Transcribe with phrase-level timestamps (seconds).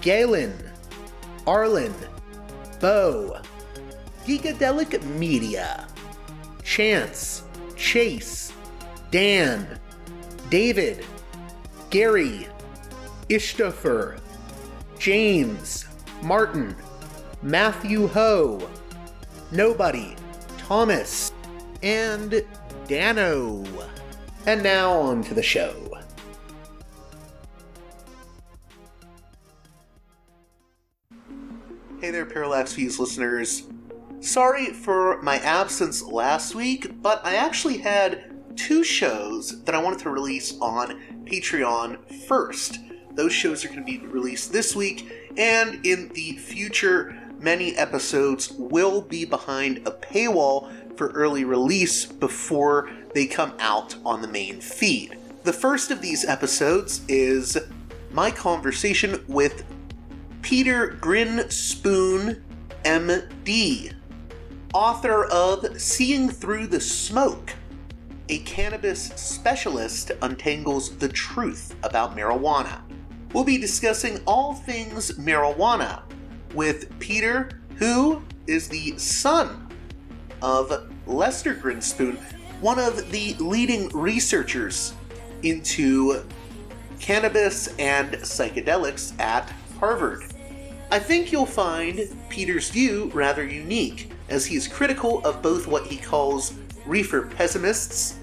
[0.00, 0.56] Galen,
[1.46, 1.94] Arlen,
[2.80, 3.40] Bo,
[4.26, 5.86] Gigadelic Media,
[6.62, 7.44] Chance,
[7.76, 8.52] Chase,
[9.10, 9.66] Dan,
[10.50, 11.04] David,
[11.90, 12.46] Gary,
[13.28, 14.20] Ishtofer,
[14.98, 15.86] James,
[16.22, 16.76] Martin,
[17.42, 18.68] Matthew Ho,
[19.50, 20.14] Nobody,
[20.58, 21.32] Thomas,
[21.82, 22.42] and
[22.86, 23.64] Dano.
[24.46, 25.97] And now on to the show.
[32.00, 33.64] Hey there, Parallax Views listeners.
[34.20, 39.98] Sorry for my absence last week, but I actually had two shows that I wanted
[40.00, 42.78] to release on Patreon first.
[43.16, 48.52] Those shows are going to be released this week, and in the future, many episodes
[48.52, 54.60] will be behind a paywall for early release before they come out on the main
[54.60, 55.18] feed.
[55.42, 57.58] The first of these episodes is
[58.12, 59.64] my conversation with
[60.48, 62.40] Peter Grinspoon,
[62.82, 63.92] MD,
[64.72, 67.52] author of Seeing Through the Smoke.
[68.30, 72.80] A cannabis specialist untangles the truth about marijuana.
[73.34, 76.00] We'll be discussing all things marijuana
[76.54, 79.68] with Peter, who is the son
[80.40, 82.16] of Lester Grinspoon,
[82.62, 84.94] one of the leading researchers
[85.42, 86.24] into
[87.00, 90.24] cannabis and psychedelics at Harvard.
[90.90, 92.00] I think you'll find
[92.30, 96.54] Peter's view rather unique, as he is critical of both what he calls
[96.86, 98.18] reefer pessimists,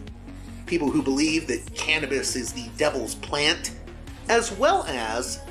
[0.65, 3.75] people who believe that cannabis is the devil's plant,
[4.29, 5.41] as well as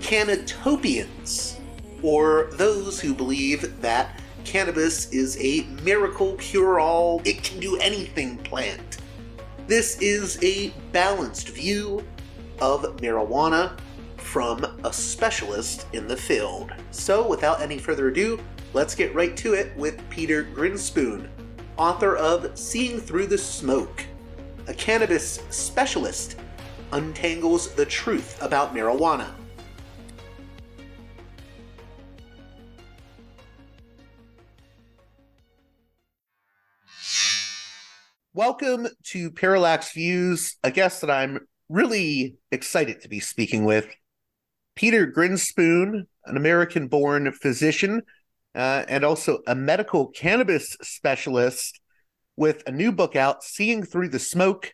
[0.00, 1.58] cannatopians,
[2.02, 8.36] or those who believe that cannabis is a miracle cure all, it can do anything
[8.38, 8.98] plant.
[9.66, 12.04] This is a balanced view
[12.60, 13.78] of marijuana
[14.36, 16.70] from a specialist in the field.
[16.90, 18.38] So, without any further ado,
[18.74, 21.26] let's get right to it with Peter Grinspoon,
[21.78, 24.04] author of Seeing Through the Smoke.
[24.66, 26.38] A cannabis specialist
[26.92, 29.30] untangles the truth about marijuana.
[38.34, 43.88] Welcome to Parallax Views, a guest that I'm really excited to be speaking with.
[44.76, 48.02] Peter Grinspoon, an American born physician
[48.54, 51.80] uh, and also a medical cannabis specialist
[52.36, 54.72] with a new book out, Seeing Through the Smoke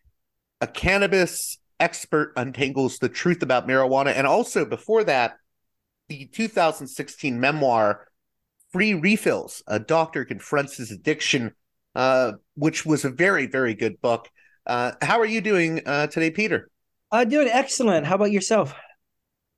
[0.60, 4.12] A Cannabis Expert Untangles the Truth About Marijuana.
[4.14, 5.36] And also before that,
[6.08, 8.08] the 2016 memoir,
[8.72, 11.52] Free Refills A Doctor Confronts His Addiction,
[11.94, 14.28] uh, which was a very, very good book.
[14.66, 16.68] Uh, how are you doing uh, today, Peter?
[17.10, 18.06] I'm doing excellent.
[18.06, 18.74] How about yourself?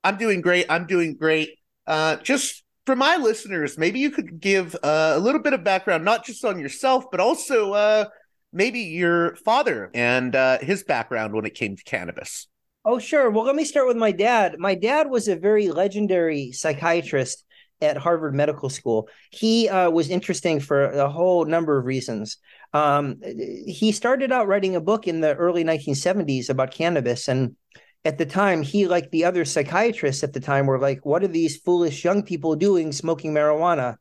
[0.04, 0.66] I'm doing great.
[0.68, 1.58] I'm doing great.
[1.86, 6.04] Uh, just for my listeners, maybe you could give uh, a little bit of background,
[6.04, 8.04] not just on yourself, but also uh,
[8.52, 12.46] maybe your father and uh, his background when it came to cannabis.
[12.84, 13.30] Oh, sure.
[13.30, 14.58] Well, let me start with my dad.
[14.58, 17.42] My dad was a very legendary psychiatrist
[17.80, 19.08] at Harvard Medical School.
[19.30, 22.36] He uh, was interesting for a whole number of reasons.
[22.74, 27.56] Um, he started out writing a book in the early 1970s about cannabis, and
[28.04, 31.28] at the time, he, like the other psychiatrists at the time, were like, what are
[31.28, 33.96] these foolish young people doing smoking marijuana?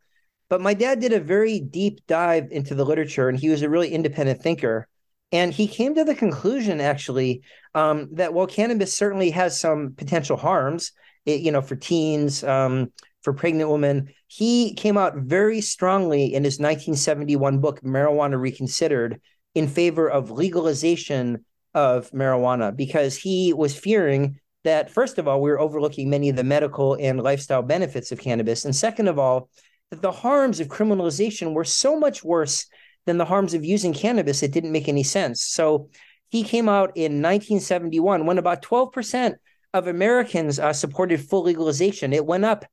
[0.49, 3.69] But my dad did a very deep dive into the literature, and he was a
[3.69, 4.87] really independent thinker.
[5.31, 7.41] And he came to the conclusion, actually,
[7.73, 10.91] um, that while cannabis certainly has some potential harms,
[11.25, 12.91] it, you know, for teens, um,
[13.21, 19.21] for pregnant women, he came out very strongly in his 1971 book, Marijuana Reconsidered,
[19.55, 25.49] in favor of legalization of marijuana because he was fearing that, first of all, we
[25.49, 28.65] were overlooking many of the medical and lifestyle benefits of cannabis.
[28.65, 29.49] And second of all,
[29.89, 32.65] that the harms of criminalization were so much worse
[33.05, 35.43] than the harms of using cannabis, it didn't make any sense.
[35.43, 35.89] So
[36.29, 39.35] he came out in 1971 when about 12%
[39.73, 42.13] of Americans uh, supported full legalization.
[42.13, 42.65] It went up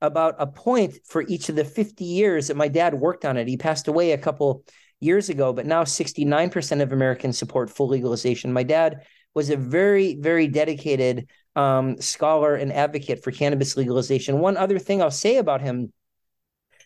[0.00, 3.48] about a point for each of the 50 years that my dad worked on it.
[3.48, 4.64] He passed away a couple
[5.04, 8.52] years ago, but now 69% of Americans support full legalization.
[8.52, 9.02] My dad
[9.34, 14.40] was a very, very dedicated um, scholar and advocate for cannabis legalization.
[14.40, 15.92] One other thing I'll say about him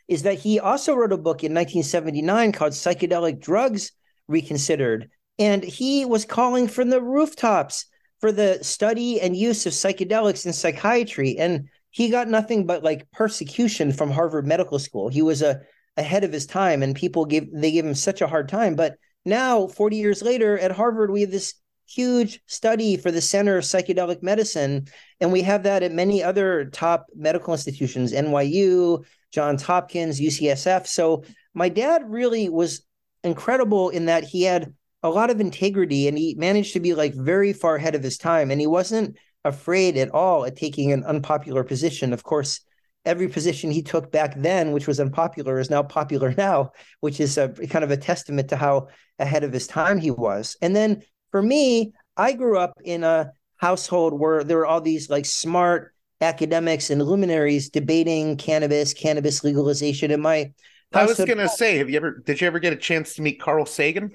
[0.08, 3.92] is that he also wrote a book in 1979 called Psychedelic Drugs
[4.26, 5.10] Reconsidered.
[5.38, 7.86] And he was calling from the rooftops
[8.20, 11.36] for the study and use of psychedelics in psychiatry.
[11.38, 15.08] And he got nothing but like persecution from Harvard Medical School.
[15.08, 15.60] He was a
[15.98, 18.76] ahead of his time, and people give they give him such a hard time.
[18.76, 21.54] But now, 40 years later, at Harvard, we have this
[21.88, 24.86] huge study for the Center of Psychedelic Medicine.
[25.20, 30.86] And we have that at many other top medical institutions, NYU, Johns Hopkins, UCSF.
[30.86, 31.24] So
[31.54, 32.82] my dad really was
[33.24, 37.14] incredible in that he had a lot of integrity and he managed to be like
[37.14, 38.50] very far ahead of his time.
[38.50, 42.12] And he wasn't afraid at all at taking an unpopular position.
[42.12, 42.60] Of course,
[43.04, 47.38] every position he took back then, which was unpopular, is now popular now, which is
[47.38, 50.56] a kind of a testament to how ahead of his time he was.
[50.62, 55.10] And then for me, I grew up in a household where there were all these
[55.10, 60.10] like smart academics and luminaries debating cannabis, cannabis legalization.
[60.10, 60.52] In my
[60.92, 63.22] I was going to say, have you ever did you ever get a chance to
[63.22, 64.12] meet Carl Sagan?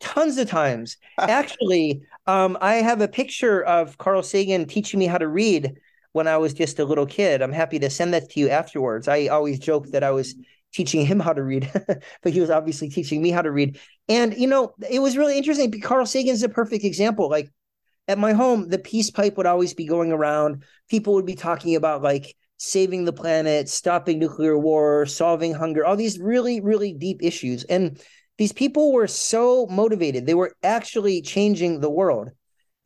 [0.00, 0.98] Tons of times.
[1.18, 5.78] Actually, um, I have a picture of Carl Sagan teaching me how to read
[6.12, 7.42] when I was just a little kid.
[7.42, 9.08] I'm happy to send that to you afterwards.
[9.08, 10.34] I always joke that I was
[10.72, 11.70] teaching him how to read,
[12.22, 13.78] but he was obviously teaching me how to read.
[14.08, 15.70] And you know, it was really interesting.
[15.80, 17.28] Carl Sagan is a perfect example.
[17.28, 17.50] Like
[18.06, 20.64] at my home, the peace pipe would always be going around.
[20.88, 25.96] People would be talking about like saving the planet, stopping nuclear war, solving hunger, all
[25.96, 27.64] these really, really deep issues.
[27.64, 28.00] And
[28.36, 30.26] these people were so motivated.
[30.26, 32.30] They were actually changing the world.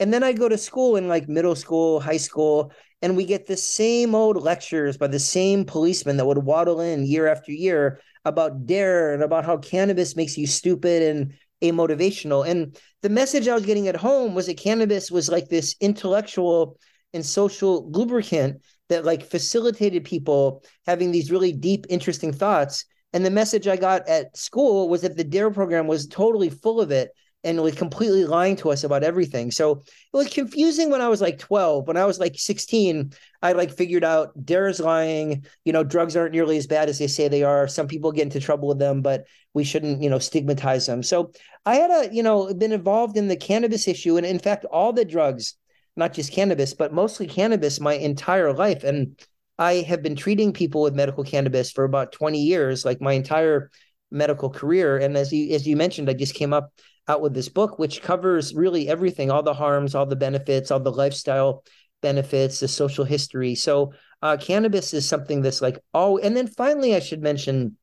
[0.02, 2.72] And then I go to school in like middle school, high school,
[3.02, 7.06] and we get the same old lectures by the same policemen that would waddle in
[7.06, 12.44] year after year about DARE and about how cannabis makes you stupid and amotivational.
[12.44, 16.80] And the message I was getting at home was that cannabis was like this intellectual
[17.14, 22.86] and social lubricant that like facilitated people having these really deep, interesting thoughts.
[23.12, 26.80] And the message I got at school was that the DARE program was totally full
[26.80, 27.12] of it
[27.44, 29.50] and was completely lying to us about everything.
[29.50, 31.88] So it was confusing when I was like 12.
[31.88, 33.12] When I was like 16,
[33.42, 35.44] I like figured out DARE's lying.
[35.64, 37.66] You know, drugs aren't nearly as bad as they say they are.
[37.66, 41.02] Some people get into trouble with them, but we shouldn't, you know, stigmatize them.
[41.02, 41.32] So
[41.66, 44.16] I had a, you know, been involved in the cannabis issue.
[44.16, 45.54] And in fact, all the drugs,
[45.96, 48.84] not just cannabis, but mostly cannabis my entire life.
[48.84, 49.20] And
[49.58, 53.70] I have been treating people with medical cannabis for about 20 years, like my entire
[54.12, 54.98] medical career.
[54.98, 56.72] And as you as you mentioned, I just came up
[57.12, 60.80] out with this book, which covers really everything all the harms, all the benefits, all
[60.80, 61.64] the lifestyle
[62.00, 63.54] benefits, the social history.
[63.54, 63.92] So,
[64.22, 67.76] uh, cannabis is something that's like, oh, and then finally, I should mention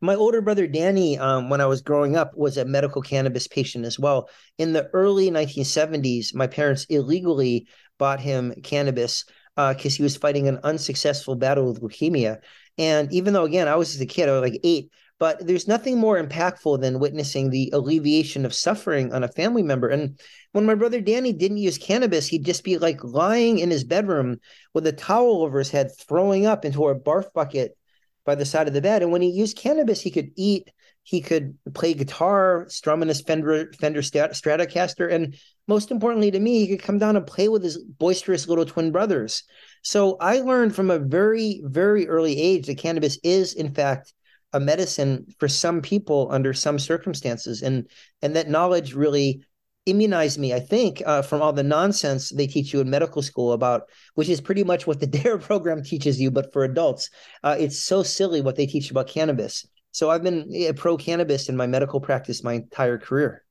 [0.00, 3.84] my older brother Danny, um, when I was growing up, was a medical cannabis patient
[3.84, 4.28] as well.
[4.58, 7.66] In the early 1970s, my parents illegally
[7.98, 9.24] bought him cannabis
[9.56, 12.38] because uh, he was fighting an unsuccessful battle with leukemia.
[12.76, 15.68] And even though, again, I was just a kid, I was like eight, but there's
[15.68, 19.88] nothing more impactful than witnessing the alleviation of suffering on a family member.
[19.88, 20.18] And
[20.52, 24.40] when my brother Danny didn't use cannabis, he'd just be like lying in his bedroom
[24.72, 27.76] with a towel over his head, throwing up into a barf bucket
[28.24, 29.02] by the side of the bed.
[29.02, 30.70] And when he used cannabis, he could eat,
[31.04, 35.36] he could play guitar, strum in his Fender Fender Stratocaster, and
[35.68, 38.90] most importantly to me, he could come down and play with his boisterous little twin
[38.90, 39.44] brothers.
[39.82, 44.12] So I learned from a very, very early age that cannabis is, in fact,
[44.54, 47.60] a medicine for some people under some circumstances.
[47.60, 47.88] And
[48.22, 49.44] and that knowledge really
[49.86, 53.52] immunized me i think uh, from all the nonsense they teach you in medical school
[53.52, 53.82] about
[54.14, 57.10] which is pretty much what the DARE program teaches you but for adults
[57.42, 59.66] uh, it's so silly what they teach about cannabis.
[59.92, 63.44] So i've been a pro cannabis in my medical practice my entire career.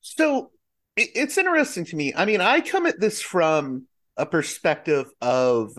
[0.00, 0.50] So
[0.96, 2.12] it's interesting to me.
[2.14, 5.78] I mean i come at this from a perspective of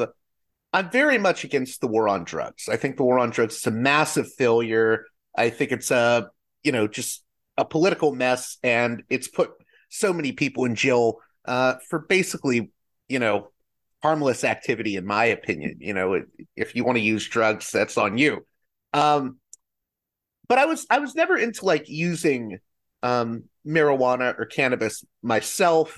[0.74, 2.68] I'm very much against the war on drugs.
[2.68, 5.06] I think the war on drugs is a massive failure.
[5.38, 6.30] I think it's a,
[6.64, 7.24] you know, just
[7.58, 9.52] a political mess, and it's put
[9.90, 12.72] so many people in jail uh, for basically,
[13.08, 13.50] you know,
[14.02, 14.96] harmless activity.
[14.96, 16.24] In my opinion, you know,
[16.56, 18.46] if you want to use drugs, that's on you.
[18.94, 19.38] Um,
[20.48, 22.60] but I was I was never into like using
[23.04, 25.96] um, marijuana or cannabis myself.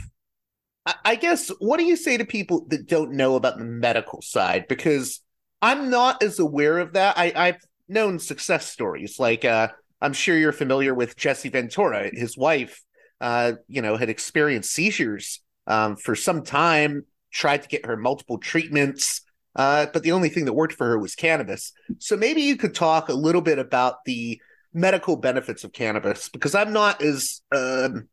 [0.86, 4.68] I, guess what do you say to people that don't know about the medical side?
[4.68, 5.22] Because
[5.62, 7.18] I'm not as aware of that.
[7.18, 9.70] I, I've known success stories like uh,
[10.02, 12.10] I'm sure you're familiar with Jesse Ventura.
[12.14, 12.84] His wife,
[13.20, 17.06] uh, you know, had experienced seizures um, for some time.
[17.32, 19.22] Tried to get her multiple treatments,
[19.56, 21.74] uh, but the only thing that worked for her was cannabis.
[22.00, 24.40] So maybe you could talk a little bit about the
[24.74, 28.08] medical benefits of cannabis because I'm not as um,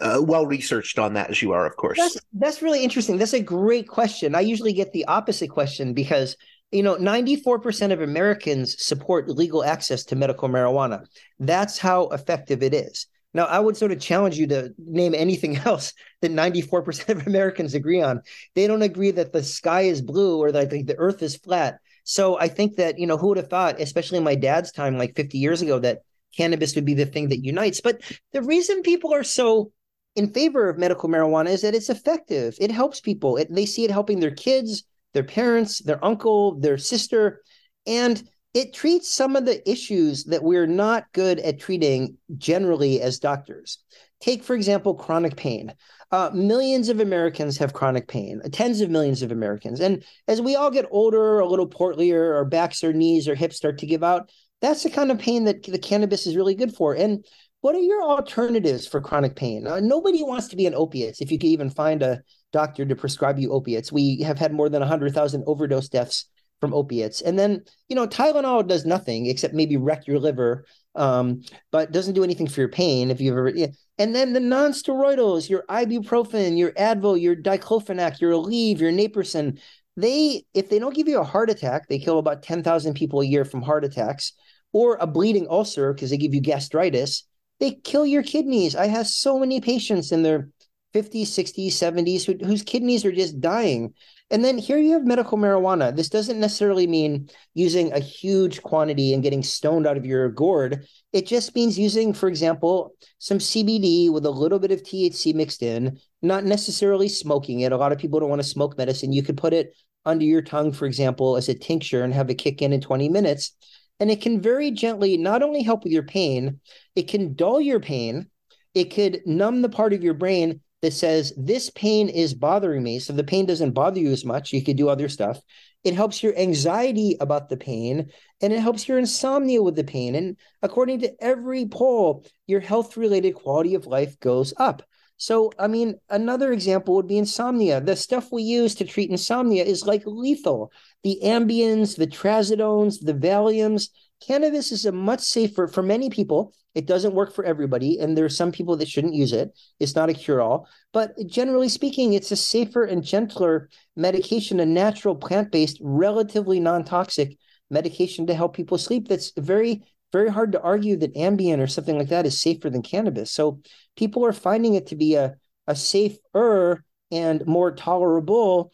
[0.00, 1.98] uh, well researched on that as you are, of course.
[1.98, 3.18] That's, that's really interesting.
[3.18, 4.34] That's a great question.
[4.34, 6.36] I usually get the opposite question because
[6.70, 11.04] you know 94% of Americans support legal access to medical marijuana.
[11.38, 13.06] That's how effective it is.
[13.34, 17.74] Now, I would sort of challenge you to name anything else that 94% of Americans
[17.74, 18.22] agree on.
[18.54, 21.78] They don't agree that the sky is blue or that the earth is flat.
[22.04, 24.96] So I think that, you know, who would have thought, especially in my dad's time,
[24.96, 26.00] like 50 years ago, that
[26.36, 27.80] cannabis would be the thing that unites.
[27.82, 28.00] But
[28.32, 29.72] the reason people are so
[30.16, 32.56] in favor of medical marijuana is that it's effective.
[32.60, 33.36] It helps people.
[33.36, 34.84] It, they see it helping their kids,
[35.14, 37.42] their parents, their uncle, their sister.
[37.86, 38.22] And
[38.54, 43.78] it treats some of the issues that we're not good at treating generally as doctors.
[44.20, 45.72] Take, for example, chronic pain.
[46.10, 49.80] Uh, millions of Americans have chronic pain, tens of millions of Americans.
[49.80, 53.56] And as we all get older, a little portlier, our backs or knees or hips
[53.56, 56.74] start to give out, that's the kind of pain that the cannabis is really good
[56.74, 56.94] for.
[56.94, 57.24] And
[57.60, 59.66] what are your alternatives for chronic pain?
[59.66, 62.22] Uh, nobody wants to be on opiates if you can even find a
[62.52, 63.92] doctor to prescribe you opiates.
[63.92, 66.26] We have had more than 100,000 overdose deaths
[66.60, 67.20] from opiates.
[67.20, 72.14] And then, you know, Tylenol does nothing except maybe wreck your liver, um, but doesn't
[72.14, 73.50] do anything for your pain if you've ever.
[73.50, 73.68] Yeah.
[73.98, 79.60] And then the non-steroidals, your ibuprofen, your Advil, your diclofenac, your Aleve, your Naprosyn,
[79.96, 83.26] they, if they don't give you a heart attack, they kill about 10,000 people a
[83.26, 84.32] year from heart attacks
[84.72, 87.24] or a bleeding ulcer because they give you gastritis.
[87.60, 88.76] They kill your kidneys.
[88.76, 90.48] I have so many patients in their
[90.94, 93.94] 50s, 60s, 70s who, whose kidneys are just dying
[94.30, 95.94] and then here you have medical marijuana.
[95.94, 100.86] This doesn't necessarily mean using a huge quantity and getting stoned out of your gourd.
[101.14, 105.62] It just means using, for example, some CBD with a little bit of THC mixed
[105.62, 107.72] in, not necessarily smoking it.
[107.72, 109.14] A lot of people don't want to smoke medicine.
[109.14, 109.74] You could put it
[110.04, 113.08] under your tongue, for example, as a tincture and have it kick in in 20
[113.08, 113.52] minutes.
[114.00, 116.60] And it can very gently not only help with your pain,
[116.94, 118.28] it can dull your pain,
[118.74, 122.98] it could numb the part of your brain that says this pain is bothering me.
[123.00, 124.52] So the pain doesn't bother you as much.
[124.52, 125.40] You could do other stuff.
[125.84, 130.14] It helps your anxiety about the pain and it helps your insomnia with the pain.
[130.14, 134.82] And according to every poll, your health related quality of life goes up.
[135.18, 137.80] So, I mean, another example would be insomnia.
[137.80, 140.72] The stuff we use to treat insomnia is like lethal.
[141.02, 143.88] The Ambiens, the Trazodones, the Valiums.
[144.26, 146.52] Cannabis is a much safer for many people.
[146.74, 149.50] It doesn't work for everybody, and there are some people that shouldn't use it.
[149.80, 154.66] It's not a cure all, but generally speaking, it's a safer and gentler medication, a
[154.66, 157.36] natural plant based, relatively non toxic
[157.70, 159.08] medication to help people sleep.
[159.08, 159.82] That's very,
[160.12, 163.30] very hard to argue that Ambien or something like that is safer than cannabis.
[163.30, 163.60] So
[163.96, 165.36] people are finding it to be a,
[165.66, 168.72] a safer and more tolerable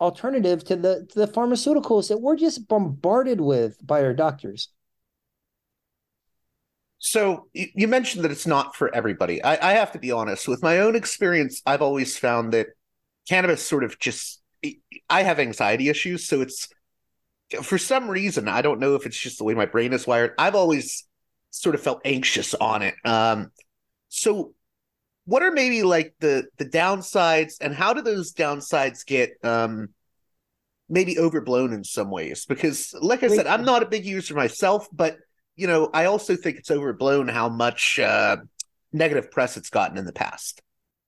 [0.00, 4.68] alternative to the to the pharmaceuticals that we're just bombarded with by our doctors.
[6.98, 9.42] So you mentioned that it's not for everybody.
[9.42, 10.46] I, I, have to be honest.
[10.46, 12.68] With my own experience, I've always found that
[13.28, 14.40] cannabis sort of just.
[15.10, 16.68] I have anxiety issues, so it's
[17.60, 20.32] for some reason I don't know if it's just the way my brain is wired.
[20.38, 21.06] I've always
[21.50, 22.94] sort of felt anxious on it.
[23.04, 23.52] Um,
[24.08, 24.54] so,
[25.24, 29.90] what are maybe like the the downsides, and how do those downsides get um,
[30.88, 32.44] maybe overblown in some ways?
[32.46, 35.18] Because, like I said, I'm not a big user myself, but
[35.54, 38.38] you know, I also think it's overblown how much uh,
[38.92, 40.62] negative press it's gotten in the past.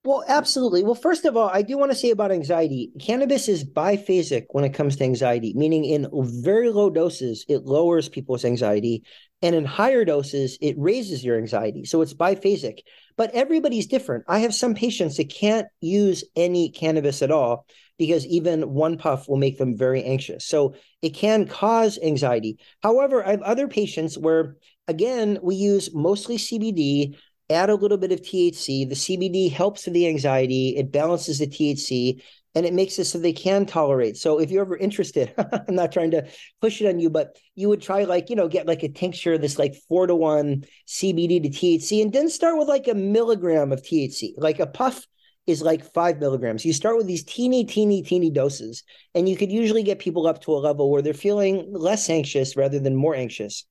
[0.05, 0.85] Well, absolutely.
[0.85, 4.65] Well, first of all, I do want to say about anxiety cannabis is biphasic when
[4.65, 9.03] it comes to anxiety, meaning in very low doses, it lowers people's anxiety.
[9.41, 11.87] And in higher doses, it raises your anxiety.
[11.87, 12.81] So it's biphasic.
[13.17, 14.25] But everybody's different.
[14.29, 17.67] I have some patients that can't use any cannabis at all
[17.99, 20.45] because even one puff will make them very anxious.
[20.45, 22.59] So it can cause anxiety.
[22.83, 24.57] However, I have other patients where,
[24.87, 27.17] again, we use mostly CBD.
[27.51, 28.89] Add a little bit of THC.
[28.89, 32.23] The CBD helps with the anxiety, it balances the THC,
[32.55, 34.17] and it makes it so they can tolerate.
[34.17, 35.35] So if you're ever interested,
[35.69, 36.27] I'm not trying to
[36.61, 39.37] push it on you, but you would try like, you know, get like a tincture,
[39.39, 43.73] this like four to one CBD to THC, and then start with like a milligram
[43.73, 44.35] of THC.
[44.37, 45.07] Like a puff
[45.47, 46.65] is like five milligrams.
[46.65, 48.83] You start with these teeny, teeny, teeny doses,
[49.15, 52.57] and you could usually get people up to a level where they're feeling less anxious
[52.57, 53.67] rather than more anxious.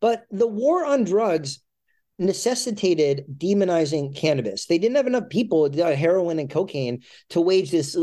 [0.00, 1.60] But the war on drugs
[2.18, 4.66] necessitated demonizing cannabis.
[4.66, 7.96] They didn't have enough people, heroin and cocaine, to wage this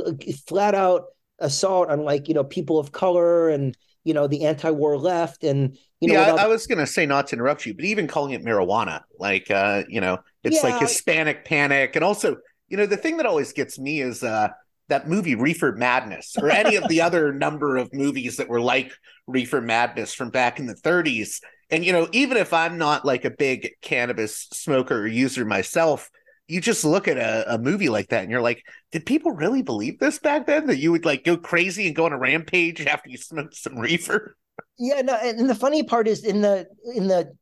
[0.48, 1.06] flat out
[1.40, 5.78] assault on like you know people of color and you know the anti-war left and
[6.00, 6.14] you know.
[6.14, 9.02] Yeah, I, I was gonna say not to interrupt you, but even calling it marijuana,
[9.20, 13.18] like uh, you know, it's yeah, like Hispanic panic, and also you know the thing
[13.18, 14.50] that always gets me is uh
[14.90, 18.92] that movie Reefer Madness or any of the other number of movies that were like
[19.28, 21.40] Reefer Madness from back in the 30s
[21.74, 26.12] and you know, even if I'm not like a big cannabis smoker or user myself,
[26.48, 29.64] you just look at a, a movie like that and you're like, did people really
[29.64, 30.68] believe this back then?
[30.68, 33.80] That you would like go crazy and go on a rampage after you smoked some
[33.80, 34.38] reefer?
[34.78, 37.36] Yeah, no, and the funny part is in the in the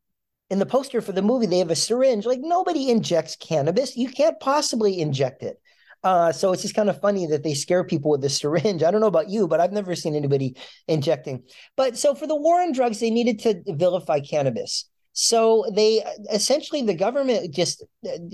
[0.48, 2.24] in the poster for the movie, they have a syringe.
[2.24, 3.98] Like nobody injects cannabis.
[3.98, 5.60] You can't possibly inject it.
[6.04, 8.82] Uh, so it's just kind of funny that they scare people with the syringe.
[8.82, 10.56] I don't know about you, but I've never seen anybody
[10.88, 11.44] injecting.
[11.76, 14.88] But so for the war on drugs, they needed to vilify cannabis.
[15.12, 17.84] So they essentially the government just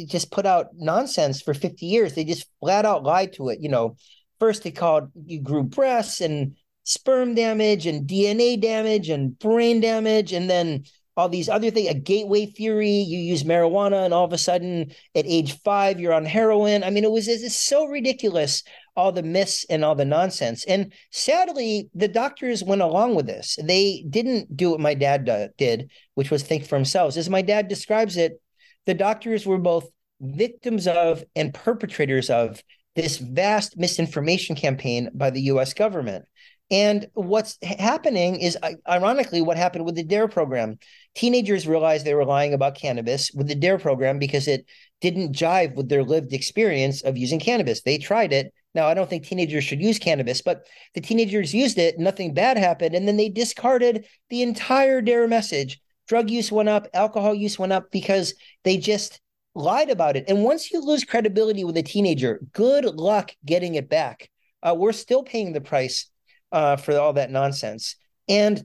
[0.06, 2.14] just put out nonsense for 50 years.
[2.14, 3.60] They just flat out lied to it.
[3.60, 3.96] You know,
[4.38, 10.32] first they called you grew breasts and sperm damage and DNA damage and brain damage,
[10.32, 10.84] and then
[11.18, 12.92] all these other things, a gateway theory.
[12.92, 16.84] You use marijuana, and all of a sudden, at age five, you're on heroin.
[16.84, 18.62] I mean, it was it's so ridiculous,
[18.94, 20.64] all the myths and all the nonsense.
[20.66, 23.58] And sadly, the doctors went along with this.
[23.60, 27.16] They didn't do what my dad did, which was think for themselves.
[27.16, 28.40] As my dad describes it,
[28.86, 32.62] the doctors were both victims of and perpetrators of
[32.94, 36.26] this vast misinformation campaign by the US government.
[36.70, 40.78] And what's happening is, ironically, what happened with the DARE program.
[41.14, 44.66] Teenagers realized they were lying about cannabis with the DARE program because it
[45.00, 47.82] didn't jive with their lived experience of using cannabis.
[47.82, 48.52] They tried it.
[48.74, 52.58] Now, I don't think teenagers should use cannabis, but the teenagers used it, nothing bad
[52.58, 52.94] happened.
[52.94, 55.80] And then they discarded the entire DARE message.
[56.06, 59.20] Drug use went up, alcohol use went up because they just
[59.54, 60.24] lied about it.
[60.28, 64.28] And once you lose credibility with a teenager, good luck getting it back.
[64.62, 66.10] Uh, we're still paying the price
[66.52, 67.96] uh, for all that nonsense.
[68.28, 68.64] And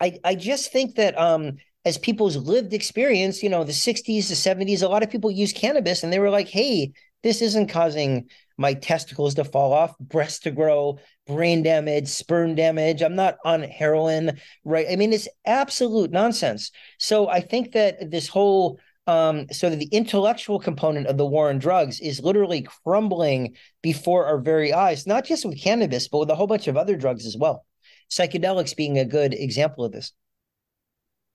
[0.00, 4.34] I, I just think that um, as people's lived experience, you know, the 60s, the
[4.34, 8.28] 70s, a lot of people use cannabis and they were like, hey, this isn't causing
[8.56, 13.02] my testicles to fall off, breasts to grow, brain damage, sperm damage.
[13.02, 14.86] I'm not on heroin, right?
[14.90, 16.70] I mean, it's absolute nonsense.
[16.98, 21.50] So I think that this whole um, so that the intellectual component of the war
[21.50, 26.30] on drugs is literally crumbling before our very eyes, not just with cannabis, but with
[26.30, 27.64] a whole bunch of other drugs as well.
[28.10, 30.12] Psychedelics being a good example of this.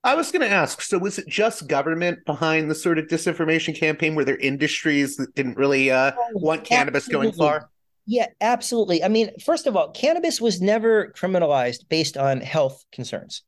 [0.02, 3.76] I was going to ask so, was it just government behind the sort of disinformation
[3.76, 4.14] campaign?
[4.14, 7.68] Were there industries that didn't really uh, oh, want cannabis going far?
[8.06, 9.04] Yeah, absolutely.
[9.04, 13.42] I mean, first of all, cannabis was never criminalized based on health concerns.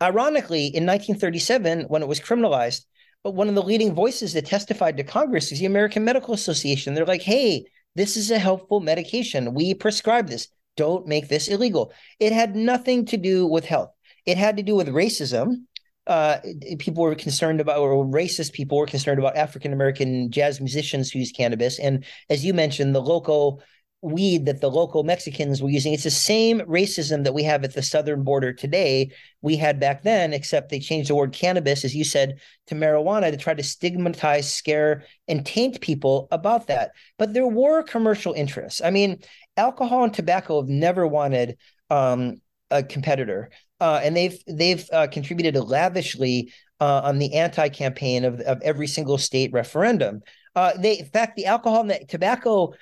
[0.00, 2.86] Ironically, in 1937, when it was criminalized,
[3.24, 6.94] but one of the leading voices that testified to Congress is the American Medical Association.
[6.94, 9.54] They're like, hey, this is a helpful medication.
[9.54, 10.48] We prescribe this.
[10.76, 11.92] Don't make this illegal.
[12.20, 13.90] It had nothing to do with health.
[14.24, 15.64] It had to do with racism.
[16.06, 16.38] Uh,
[16.78, 21.18] people were concerned about, or racist people were concerned about African American jazz musicians who
[21.18, 21.78] use cannabis.
[21.78, 23.62] And as you mentioned, the local
[24.00, 25.92] weed that the local Mexicans were using.
[25.92, 29.10] It's the same racism that we have at the southern border today.
[29.42, 33.30] We had back then, except they changed the word cannabis, as you said, to marijuana
[33.30, 36.92] to try to stigmatize, scare, and taint people about that.
[37.18, 38.80] But there were commercial interests.
[38.80, 39.18] I mean,
[39.56, 41.58] alcohol and tobacco have never wanted
[41.90, 48.40] um, a competitor, uh, and they've they've uh, contributed lavishly uh, on the anti-campaign of,
[48.40, 50.20] of every single state referendum.
[50.54, 52.72] Uh, they, in fact, the alcohol and the tobacco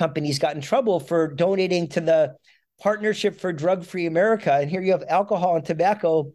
[0.00, 2.34] companies got in trouble for donating to the
[2.80, 4.50] Partnership for Drug Free America.
[4.54, 6.32] And here you have alcohol and tobacco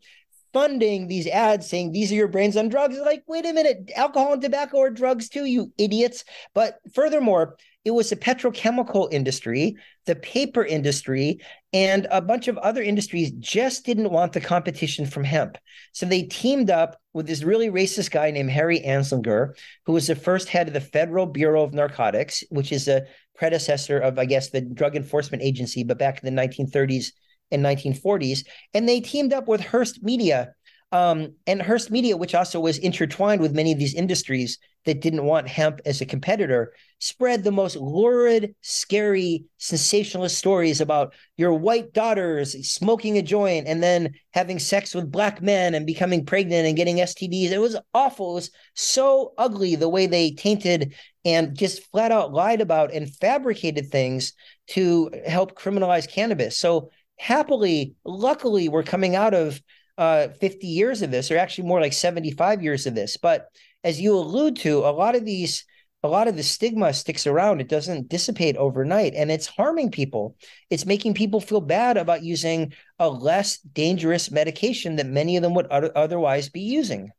[0.53, 2.95] funding these ads saying these are your brains on drugs.
[2.99, 6.23] Like, wait a minute, alcohol and tobacco are drugs too, you idiots.
[6.53, 11.39] But furthermore, it was the petrochemical industry, the paper industry,
[11.73, 15.57] and a bunch of other industries just didn't want the competition from hemp.
[15.91, 20.15] So they teamed up with this really racist guy named Harry Anslinger, who was the
[20.15, 23.05] first head of the Federal Bureau of Narcotics, which is a
[23.37, 27.07] predecessor of, I guess, the Drug Enforcement Agency, but back in the 1930s
[27.51, 28.45] and 1940s.
[28.73, 30.53] And they teamed up with Hearst Media,
[30.91, 35.25] Um, and Hearst Media, which also was intertwined with many of these industries that didn't
[35.25, 41.91] want hemp as a competitor, spread the most lurid, scary, sensationalist stories about your white
[41.91, 46.77] daughters smoking a joint and then having sex with black men and becoming pregnant and
[46.77, 47.51] getting STDs.
[47.51, 48.31] It was awful.
[48.31, 50.93] It was so ugly the way they tainted
[51.25, 54.33] and just flat out lied about and fabricated things
[54.67, 56.57] to help criminalize cannabis.
[56.57, 59.59] So happily, luckily, we're coming out of
[59.97, 63.17] uh, 50 years of this, or actually more like 75 years of this.
[63.17, 63.47] But
[63.83, 65.65] as you allude to, a lot of these,
[66.03, 67.61] a lot of the stigma sticks around.
[67.61, 70.35] It doesn't dissipate overnight, and it's harming people.
[70.69, 75.55] It's making people feel bad about using a less dangerous medication that many of them
[75.55, 77.09] would otherwise be using.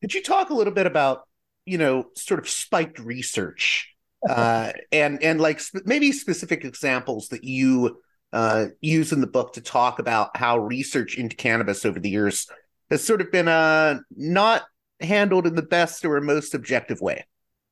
[0.00, 1.26] Could you talk a little bit about,
[1.66, 3.92] you know, sort of spiked research,
[4.28, 8.00] uh, and and like sp- maybe specific examples that you
[8.32, 12.48] uh, use in the book to talk about how research into cannabis over the years
[12.90, 14.62] has sort of been uh, not
[15.00, 17.24] handled in the best or most objective way.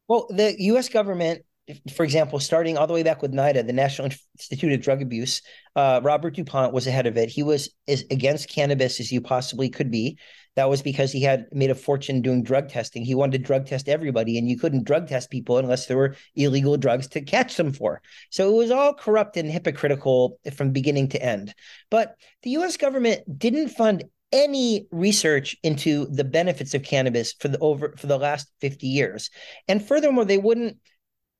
[0.08, 0.88] Well, the U.S.
[0.88, 1.42] government,
[1.94, 5.40] for example, starting all the way back with NIDA, the National Institute of Drug Abuse,
[5.76, 7.30] uh, Robert DuPont was ahead of it.
[7.30, 10.18] He was as against cannabis as you possibly could be.
[10.56, 13.04] That was because he had made a fortune doing drug testing.
[13.04, 16.16] He wanted to drug test everybody, and you couldn't drug test people unless there were
[16.36, 18.02] illegal drugs to catch them for.
[18.30, 21.54] So it was all corrupt and hypocritical from beginning to end.
[21.90, 27.58] But the US government didn't fund any research into the benefits of cannabis for the
[27.58, 29.30] over for the last 50 years.
[29.68, 30.78] And furthermore, they wouldn't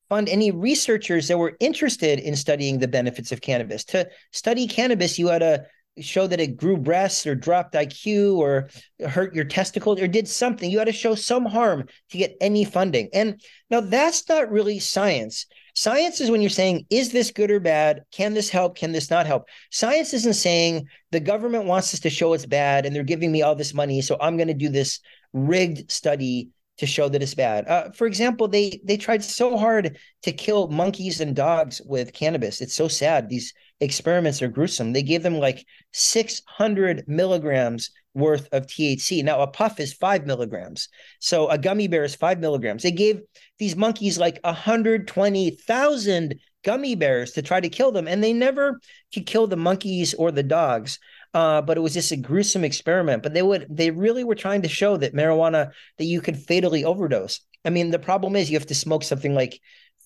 [0.08, 3.84] fund any researchers that were interested in studying the benefits of cannabis.
[3.86, 5.66] To study cannabis, you had to
[6.00, 8.68] show that it grew breasts or dropped IQ or
[9.06, 10.70] hurt your testicles or did something.
[10.70, 13.08] You had to show some harm to get any funding.
[13.12, 15.46] And now that's not really science.
[15.76, 18.04] Science is when you're saying, is this good or bad?
[18.12, 18.76] Can this help?
[18.76, 19.48] Can this not help?
[19.70, 23.42] Science isn't saying the government wants us to show it's bad and they're giving me
[23.42, 24.00] all this money.
[24.00, 25.00] So I'm going to do this
[25.32, 27.66] rigged study to show that it's bad.
[27.68, 32.60] Uh, for example, they they tried so hard to kill monkeys and dogs with cannabis.
[32.60, 33.28] It's so sad.
[33.28, 34.92] These experiments are gruesome.
[34.92, 39.22] They gave them like 600 milligrams worth of THC.
[39.24, 40.88] Now, a puff is five milligrams.
[41.18, 42.82] So a gummy bear is five milligrams.
[42.82, 43.20] They gave
[43.58, 46.34] these monkeys like 120,000
[46.64, 48.80] gummy bears to try to kill them, and they never
[49.12, 50.98] could kill the monkeys or the dogs.
[51.34, 53.22] Uh, but it was just a gruesome experiment.
[53.22, 56.84] But they would, they really were trying to show that marijuana that you could fatally
[56.84, 57.40] overdose.
[57.64, 59.60] I mean, the problem is you have to smoke something like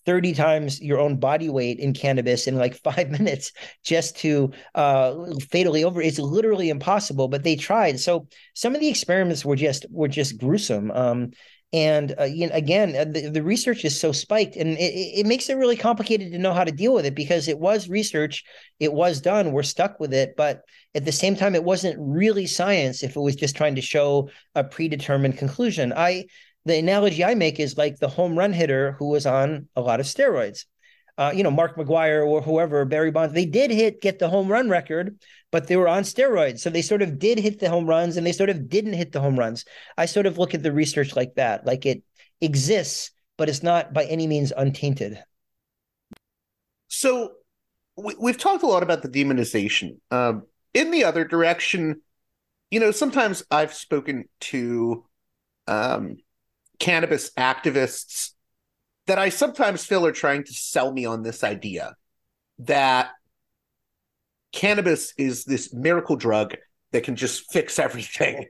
[0.07, 3.53] 30 times your own body weight in cannabis in like five minutes
[3.85, 5.15] just to uh,
[5.51, 9.85] fatally over it's literally impossible but they tried so some of the experiments were just
[9.91, 11.31] were just gruesome um,
[11.73, 15.27] and uh, you know, again uh, the, the research is so spiked and it, it
[15.27, 18.43] makes it really complicated to know how to deal with it because it was research
[18.81, 20.63] it was done we're stuck with it but
[20.95, 24.31] at the same time it wasn't really science if it was just trying to show
[24.55, 26.25] a predetermined conclusion i
[26.69, 30.01] the analogy I make is like the home run hitter who was on a lot
[30.01, 30.65] of steroids.
[31.19, 34.47] Uh, you know, Mark McGwire or whoever, Barry Bonds, they did hit get the home
[34.47, 35.19] run record,
[35.51, 36.61] but they were on steroids.
[36.61, 39.11] So they sort of did hit the home runs and they sort of didn't hit
[39.11, 39.65] the home runs.
[39.97, 42.05] I sort of look at the research like that, like it
[42.41, 45.21] exists, but it's not by any means untainted.
[46.87, 47.33] So
[47.97, 49.99] we, have talked a lot about the demonization.
[50.13, 52.01] Um, in the other direction,
[52.71, 55.05] you know, sometimes I've spoken to
[55.67, 56.17] um,
[56.79, 58.31] cannabis activists
[59.09, 61.95] that I sometimes feel are trying to sell me on this idea
[62.61, 63.11] that
[64.53, 66.55] cannabis is this miracle drug
[66.93, 68.47] that can just fix everything.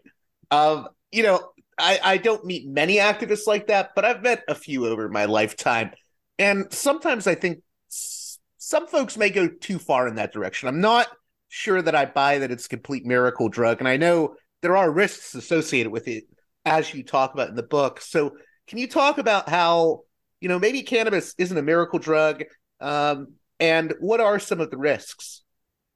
[0.50, 4.54] Um, you know, I, I don't meet many activists like that, but I've met a
[4.54, 5.92] few over my lifetime.
[6.38, 10.68] And sometimes I think some folks may go too far in that direction.
[10.68, 11.06] I'm not
[11.48, 13.78] sure that I buy that it's a complete miracle drug.
[13.78, 16.24] And I know there are risks associated with it
[16.64, 18.00] as you talk about in the book.
[18.00, 18.32] So,
[18.66, 20.02] can you talk about how
[20.40, 22.44] you know maybe cannabis isn't a miracle drug,
[22.80, 25.42] um, and what are some of the risks?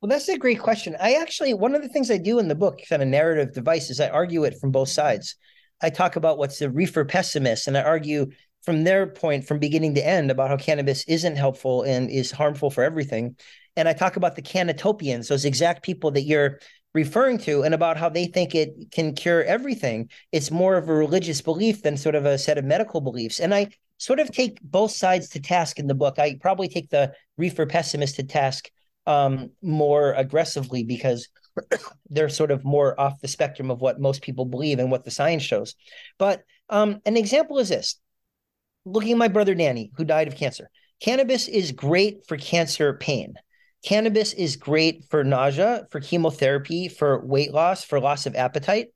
[0.01, 0.97] Well, that's a great question.
[1.01, 3.91] I actually one of the things I do in the book, kind of narrative device,
[3.91, 5.37] is I argue it from both sides.
[5.81, 8.27] I talk about what's the reefer pessimist, and I argue
[8.65, 12.71] from their point from beginning to end about how cannabis isn't helpful and is harmful
[12.71, 13.37] for everything.
[13.77, 16.61] And I talk about the cannatopians, those exact people that you're
[16.95, 20.11] referring to and about how they think it can cure everything.
[20.31, 23.41] It's more of a religious belief than sort of a set of medical beliefs.
[23.41, 23.69] And I
[24.03, 26.19] sort of take both sides to task in the book.
[26.19, 28.69] I probably take the reefer pessimist to task
[29.07, 31.29] um, more aggressively because
[32.11, 35.13] they're sort of more off the spectrum of what most people believe and what the
[35.13, 35.77] science shows.
[36.19, 38.01] But um, an example is this
[38.85, 40.69] looking at my brother Danny, who died of cancer.
[40.99, 43.35] Cannabis is great for cancer pain.
[43.85, 48.89] Cannabis is great for nausea, for chemotherapy, for weight loss, for loss of appetite.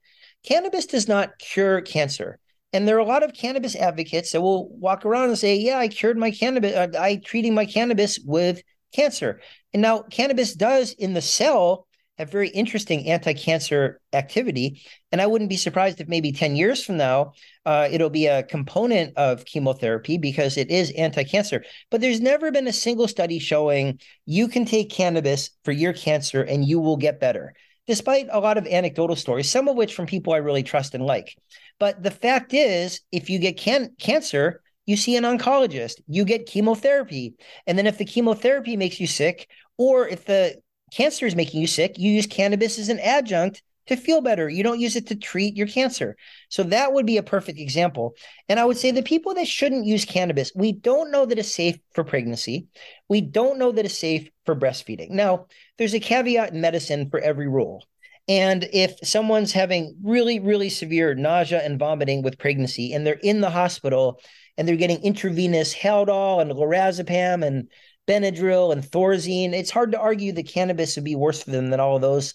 [0.45, 2.41] Cannabis does not cure cancer.
[2.73, 5.79] And there are a lot of cannabis advocates that will walk around and say, "Yeah,
[5.79, 6.75] I cured my cannabis.
[6.75, 8.63] Uh, I treating my cannabis with
[8.95, 9.41] cancer."
[9.73, 11.87] And now cannabis does in the cell
[12.19, 14.83] have very interesting anti-cancer activity.
[15.13, 17.33] And I wouldn't be surprised if maybe 10 years from now,
[17.65, 21.65] uh, it'll be a component of chemotherapy because it is anti-cancer.
[21.91, 26.43] But there's never been a single study showing you can take cannabis for your cancer
[26.43, 27.55] and you will get better,
[27.87, 31.05] despite a lot of anecdotal stories, some of which from people I really trust and
[31.05, 31.37] like.
[31.79, 36.47] But the fact is, if you get can- cancer, you see an oncologist, you get
[36.47, 37.35] chemotherapy.
[37.67, 40.57] And then if the chemotherapy makes you sick, or if the
[40.93, 44.49] cancer is making you sick, you use cannabis as an adjunct to feel better.
[44.49, 46.17] You don't use it to treat your cancer.
[46.49, 48.15] So that would be a perfect example.
[48.49, 51.55] And I would say the people that shouldn't use cannabis, we don't know that it's
[51.55, 52.67] safe for pregnancy.
[53.09, 55.11] We don't know that it's safe for breastfeeding.
[55.11, 55.47] Now,
[55.79, 57.85] there's a caveat in medicine for every rule.
[58.29, 63.41] And if someone's having really, really severe nausea and vomiting with pregnancy and they're in
[63.41, 64.21] the hospital
[64.59, 67.69] and they're getting intravenous Haldol and lorazepam and
[68.07, 69.53] Benadryl and Thorazine.
[69.53, 72.35] It's hard to argue that cannabis would be worse for them than all of those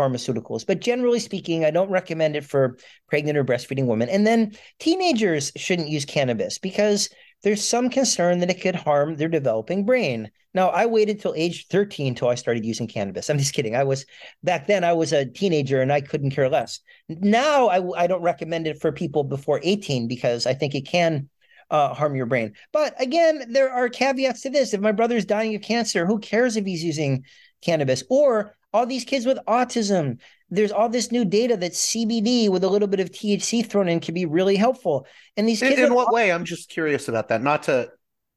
[0.00, 0.66] pharmaceuticals.
[0.66, 4.08] But generally speaking, I don't recommend it for pregnant or breastfeeding women.
[4.08, 7.10] And then teenagers shouldn't use cannabis because
[7.42, 10.30] there's some concern that it could harm their developing brain.
[10.52, 13.30] Now, I waited till age 13 until I started using cannabis.
[13.30, 13.76] I'm just kidding.
[13.76, 14.04] I was
[14.42, 16.80] back then, I was a teenager and I couldn't care less.
[17.08, 21.28] Now, I, I don't recommend it for people before 18 because I think it can
[21.70, 22.54] uh, harm your brain.
[22.72, 24.74] But again, there are caveats to this.
[24.74, 27.24] If my brother's dying of cancer, who cares if he's using
[27.62, 28.02] cannabis?
[28.10, 32.68] Or all these kids with autism, there's all this new data that CBD with a
[32.68, 35.06] little bit of THC thrown in can be really helpful.
[35.36, 36.32] And these kids, in, in what way?
[36.32, 37.42] I'm just curious about that.
[37.42, 37.90] Not to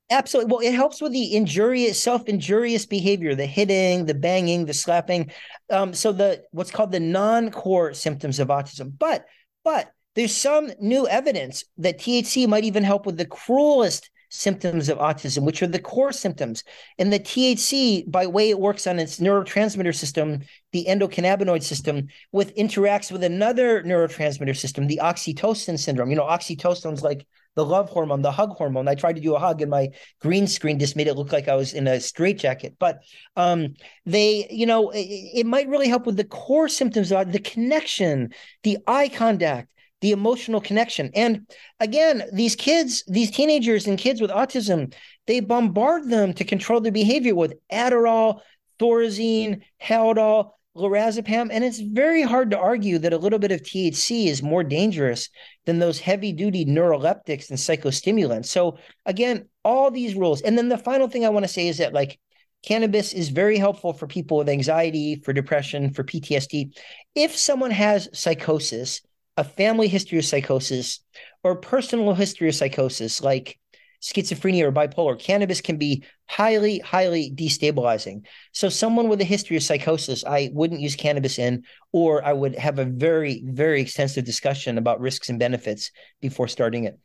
[0.10, 0.52] Absolutely.
[0.52, 5.32] Well, it helps with the injurious, self-injurious behavior, the hitting, the banging, the slapping.
[5.70, 8.94] Um, so the what's called the non-core symptoms of autism.
[8.98, 9.26] But
[9.64, 14.98] but there's some new evidence that THC might even help with the cruelest symptoms of
[14.98, 16.64] autism, which are the core symptoms.
[16.98, 20.40] And the THC, by way it works on its neurotransmitter system,
[20.72, 26.10] the endocannabinoid system, with interacts with another neurotransmitter system, the oxytocin syndrome.
[26.10, 28.88] You know, oxytocin's like the love hormone, the hug hormone.
[28.88, 31.48] I tried to do a hug and my green screen just made it look like
[31.48, 32.78] I was in a straitjacket.
[32.80, 33.04] But
[33.36, 33.76] um,
[34.08, 38.34] they, you know, it, it, might really help with the core symptoms of the connection,
[38.64, 39.70] the eye contact,
[40.04, 41.10] the emotional connection.
[41.16, 44.94] And again, these kids, these teenagers and kids with autism,
[45.28, 48.42] they bombard them to control their behavior with Adderall,
[48.80, 54.26] Thorazine, Haldol, lorazepam, and it's very hard to argue that a little bit of THC
[54.26, 55.30] is more dangerous
[55.66, 58.48] than those heavy-duty neuroleptics and psychostimulants.
[58.48, 60.42] So again, all these rules.
[60.42, 62.20] And then the final thing I want to say is that like
[62.66, 66.76] cannabis is very helpful for people with anxiety, for depression, for PTSD.
[67.16, 69.02] If someone has psychosis,
[69.38, 71.00] a family history of psychosis
[71.44, 73.60] or personal history of psychosis like
[74.04, 78.26] schizophrenia or bipolar, cannabis can be highly, highly destabilizing.
[78.52, 82.56] So, someone with a history of psychosis, I wouldn't use cannabis in, or I would
[82.56, 85.92] have a very, very extensive discussion about risks and benefits
[86.22, 87.00] before starting it.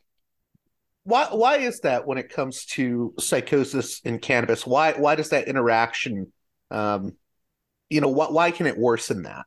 [1.03, 4.67] Why, why is that when it comes to psychosis and cannabis?
[4.67, 6.31] Why, why does that interaction,
[6.69, 7.13] um,
[7.89, 9.45] you know, why, why can it worsen that?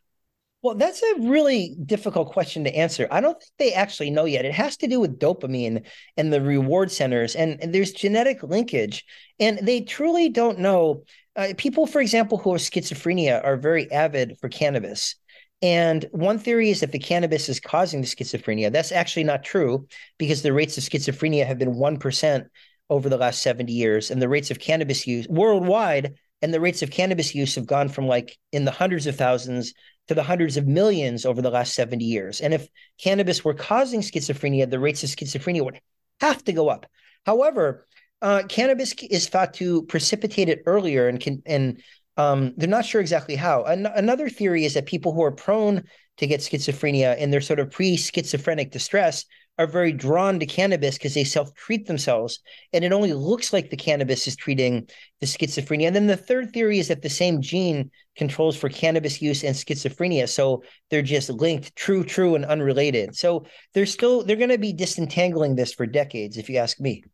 [0.63, 3.09] Well, that's a really difficult question to answer.
[3.11, 4.45] I don't think they actually know yet.
[4.45, 5.85] It has to do with dopamine
[6.17, 9.05] and the reward centers, and, and there's genetic linkage,
[9.41, 11.03] and they truly don't know.
[11.35, 15.17] Uh, people, for example, who have schizophrenia are very avid for cannabis.
[15.63, 18.71] And one theory is that the cannabis is causing the schizophrenia.
[18.71, 22.47] That's actually not true because the rates of schizophrenia have been 1%
[22.91, 24.11] over the last 70 years.
[24.11, 27.89] And the rates of cannabis use worldwide and the rates of cannabis use have gone
[27.89, 29.73] from like in the hundreds of thousands
[30.09, 32.41] to the hundreds of millions over the last 70 years.
[32.41, 35.81] And if cannabis were causing schizophrenia, the rates of schizophrenia would
[36.21, 36.87] have to go up.
[37.25, 37.87] However,
[38.21, 41.83] uh, cannabis is thought to precipitate it earlier and can and
[42.17, 43.65] um, they're not sure exactly how.
[43.65, 45.85] An- another theory is that people who are prone
[46.19, 49.25] to get schizophrenia in their sort of pre-schizophrenic distress
[49.59, 52.41] are very drawn to cannabis because they self-treat themselves
[52.73, 54.89] and it only looks like the cannabis is treating
[55.21, 55.87] the schizophrenia.
[55.87, 59.55] And then the third theory is that the same gene controls for cannabis use and
[59.55, 63.15] schizophrenia so they're just linked true true and unrelated.
[63.15, 67.05] So they're still they're going to be disentangling this for decades if you ask me.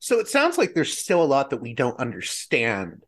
[0.00, 3.04] So it sounds like there's still a lot that we don't understand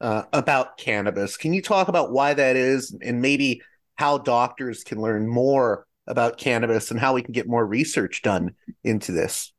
[0.00, 1.36] uh, about cannabis.
[1.36, 3.62] Can you talk about why that is and maybe
[3.96, 8.54] how doctors can learn more about cannabis and how we can get more research done
[8.84, 9.52] into this?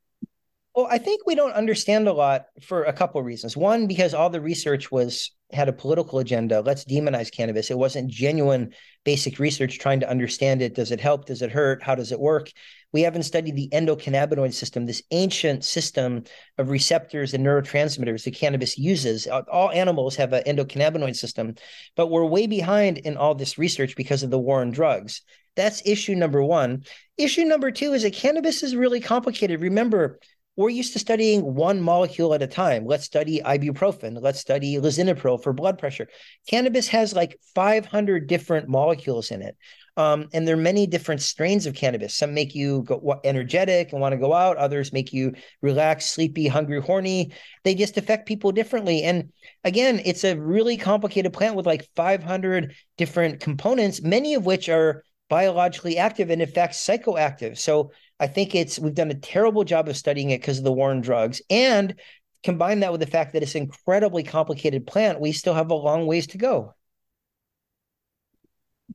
[0.75, 3.57] Well, I think we don't understand a lot for a couple of reasons.
[3.57, 6.61] One, because all the research was had a political agenda.
[6.61, 7.71] Let's demonize cannabis.
[7.71, 10.75] It wasn't genuine basic research trying to understand it.
[10.75, 11.25] Does it help?
[11.25, 11.81] Does it hurt?
[11.81, 12.51] How does it work?
[12.91, 16.25] We haven't studied the endocannabinoid system, this ancient system
[16.57, 19.25] of receptors and neurotransmitters that cannabis uses.
[19.27, 21.55] All animals have an endocannabinoid system,
[21.95, 25.21] but we're way behind in all this research because of the war on drugs.
[25.57, 26.83] That's issue number one.
[27.17, 29.61] Issue number two is that cannabis is really complicated.
[29.61, 30.19] Remember,
[30.55, 32.85] we're used to studying one molecule at a time.
[32.85, 34.19] Let's study ibuprofen.
[34.21, 36.07] Let's study lisinopril for blood pressure.
[36.47, 39.57] Cannabis has like 500 different molecules in it.
[39.97, 42.15] Um, and there are many different strains of cannabis.
[42.15, 44.57] Some make you go energetic and want to go out.
[44.57, 47.31] Others make you relaxed, sleepy, hungry, horny.
[47.63, 49.01] They just affect people differently.
[49.01, 49.31] And
[49.63, 55.03] again, it's a really complicated plant with like 500 different components, many of which are
[55.29, 57.57] biologically active and in fact psychoactive.
[57.57, 60.71] So I think it's we've done a terrible job of studying it because of the
[60.71, 61.41] war on drugs.
[61.49, 61.95] And
[62.43, 65.75] combine that with the fact that it's an incredibly complicated plant, we still have a
[65.75, 66.73] long ways to go.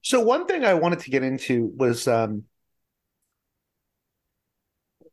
[0.03, 2.45] So one thing I wanted to get into was um,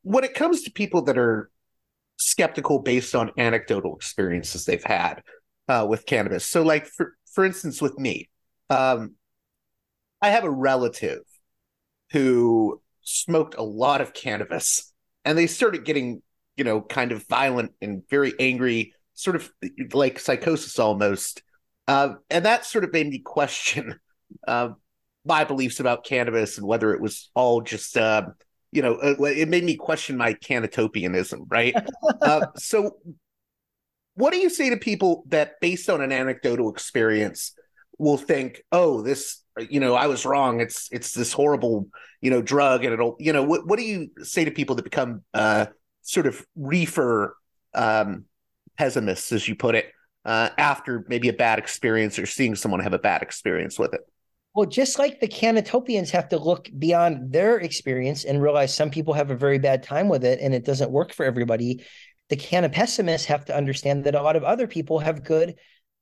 [0.01, 1.51] when it comes to people that are
[2.17, 5.21] skeptical based on anecdotal experiences they've had
[5.67, 6.45] uh, with cannabis.
[6.45, 8.29] So, like for for instance, with me,
[8.69, 9.15] um,
[10.21, 11.21] I have a relative
[12.11, 14.91] who smoked a lot of cannabis
[15.25, 16.21] and they started getting,
[16.57, 19.51] you know, kind of violent and very angry, sort of
[19.93, 21.41] like psychosis almost.
[21.87, 23.99] Uh, and that sort of made me question
[24.47, 24.69] uh,
[25.25, 28.27] my beliefs about cannabis and whether it was all just, uh,
[28.71, 31.75] you know, uh, it made me question my cannatopianism, right?
[32.21, 32.97] Uh, so,
[34.15, 37.53] what do you say to people that, based on an anecdotal experience,
[37.99, 40.61] will think, "Oh, this you know, I was wrong.
[40.61, 41.87] It's it's this horrible,
[42.21, 44.83] you know, drug, and it'll, you know, what what do you say to people that
[44.83, 45.67] become uh,
[46.01, 47.35] sort of reefer
[47.73, 48.25] um,
[48.77, 49.91] pessimists, as you put it,
[50.25, 54.01] uh, after maybe a bad experience or seeing someone have a bad experience with it?
[54.55, 59.13] Well, just like the Cannatopians have to look beyond their experience and realize some people
[59.13, 61.85] have a very bad time with it and it doesn't work for everybody,
[62.29, 65.55] the Cannapessimists have to understand that a lot of other people have good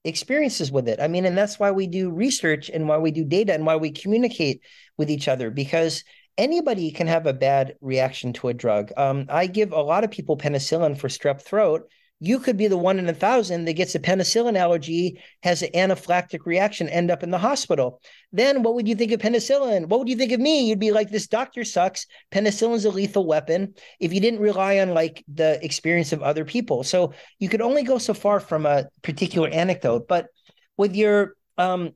[0.04, 1.00] experiences with it.
[1.02, 3.76] I mean, and that's why we do research and why we do data and why
[3.76, 4.62] we communicate
[4.98, 6.04] with each other because
[6.38, 8.92] anybody can have a bad reaction to a drug.
[8.96, 12.78] Um, I give a lot of people penicillin for strep throat you could be the
[12.78, 17.22] one in a thousand that gets a penicillin allergy, has an anaphylactic reaction, end up
[17.22, 18.02] in the hospital.
[18.32, 19.88] Then what would you think of penicillin?
[19.88, 20.68] What would you think of me?
[20.68, 22.08] You'd be like, this doctor sucks.
[22.32, 26.84] Penicillin's a lethal weapon if you didn't rely on like the experience of other people.
[26.84, 30.08] So you could only go so far from a particular anecdote.
[30.08, 30.28] But
[30.76, 31.92] with your um,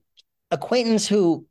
[0.52, 1.48] acquaintance who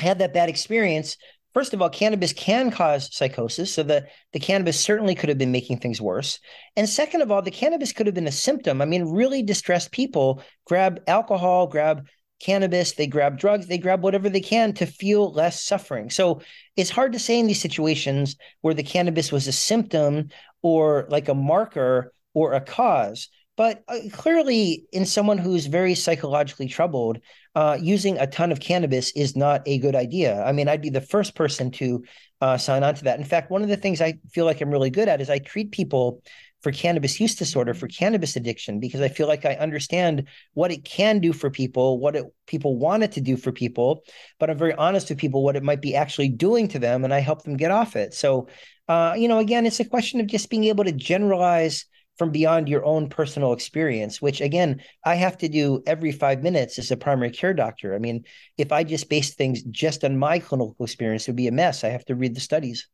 [0.00, 1.16] had that bad experience,
[1.54, 3.74] first of all, cannabis can cause psychosis.
[3.74, 6.38] So the, the cannabis certainly could have been making things worse.
[6.76, 8.80] And second of all, the cannabis could have been a symptom.
[8.80, 12.06] I mean, really distressed people grab alcohol, grab
[12.40, 16.10] cannabis, they grab drugs, they grab whatever they can to feel less suffering.
[16.10, 16.40] So
[16.76, 20.30] it's hard to say in these situations where the cannabis was a symptom
[20.62, 23.28] or like a marker or a cause.
[23.60, 27.18] But uh, clearly, in someone who's very psychologically troubled,
[27.54, 30.42] uh, using a ton of cannabis is not a good idea.
[30.42, 32.02] I mean, I'd be the first person to
[32.40, 33.18] uh, sign on to that.
[33.18, 35.40] In fact, one of the things I feel like I'm really good at is I
[35.40, 36.22] treat people
[36.62, 40.82] for cannabis use disorder, for cannabis addiction, because I feel like I understand what it
[40.82, 44.04] can do for people, what it, people want it to do for people,
[44.38, 47.12] but I'm very honest with people what it might be actually doing to them, and
[47.12, 48.14] I help them get off it.
[48.14, 48.48] So,
[48.88, 51.84] uh, you know, again, it's a question of just being able to generalize
[52.20, 56.78] from beyond your own personal experience, which again, I have to do every five minutes
[56.78, 57.94] as a primary care doctor.
[57.94, 58.26] I mean,
[58.58, 61.82] if I just base things just on my clinical experience, it would be a mess.
[61.82, 62.88] I have to read the studies.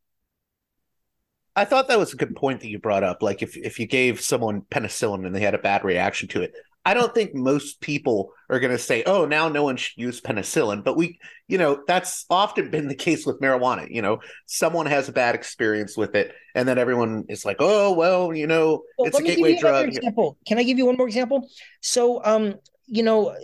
[1.57, 3.21] I thought that was a good point that you brought up.
[3.21, 6.53] Like if, if you gave someone penicillin and they had a bad reaction to it,
[6.87, 10.21] I don't think most people are going to say, "Oh, now no one should use
[10.21, 11.19] penicillin." But we,
[11.49, 13.87] you know, that's often been the case with marijuana.
[13.89, 17.91] You know, someone has a bad experience with it, and then everyone is like, "Oh,
[17.91, 20.37] well, you know, well, it's a gateway drug." Example.
[20.47, 21.49] Can I give you one more example?
[21.81, 23.35] So, um, you know,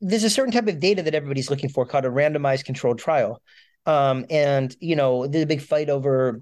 [0.00, 3.42] there's a certain type of data that everybody's looking for called a randomized controlled trial.
[3.84, 6.40] Um, and you know, there's a big fight over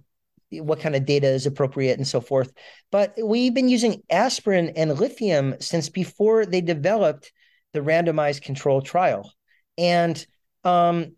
[0.51, 2.53] what kind of data is appropriate and so forth.
[2.91, 7.33] But we've been using aspirin and lithium since before they developed
[7.73, 9.33] the randomized control trial.
[9.77, 10.25] And
[10.65, 11.15] um,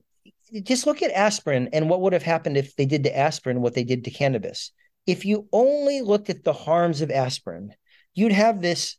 [0.62, 3.74] just look at aspirin and what would have happened if they did to aspirin what
[3.74, 4.72] they did to cannabis.
[5.07, 7.72] If you only looked at the harms of aspirin,
[8.14, 8.97] you'd have this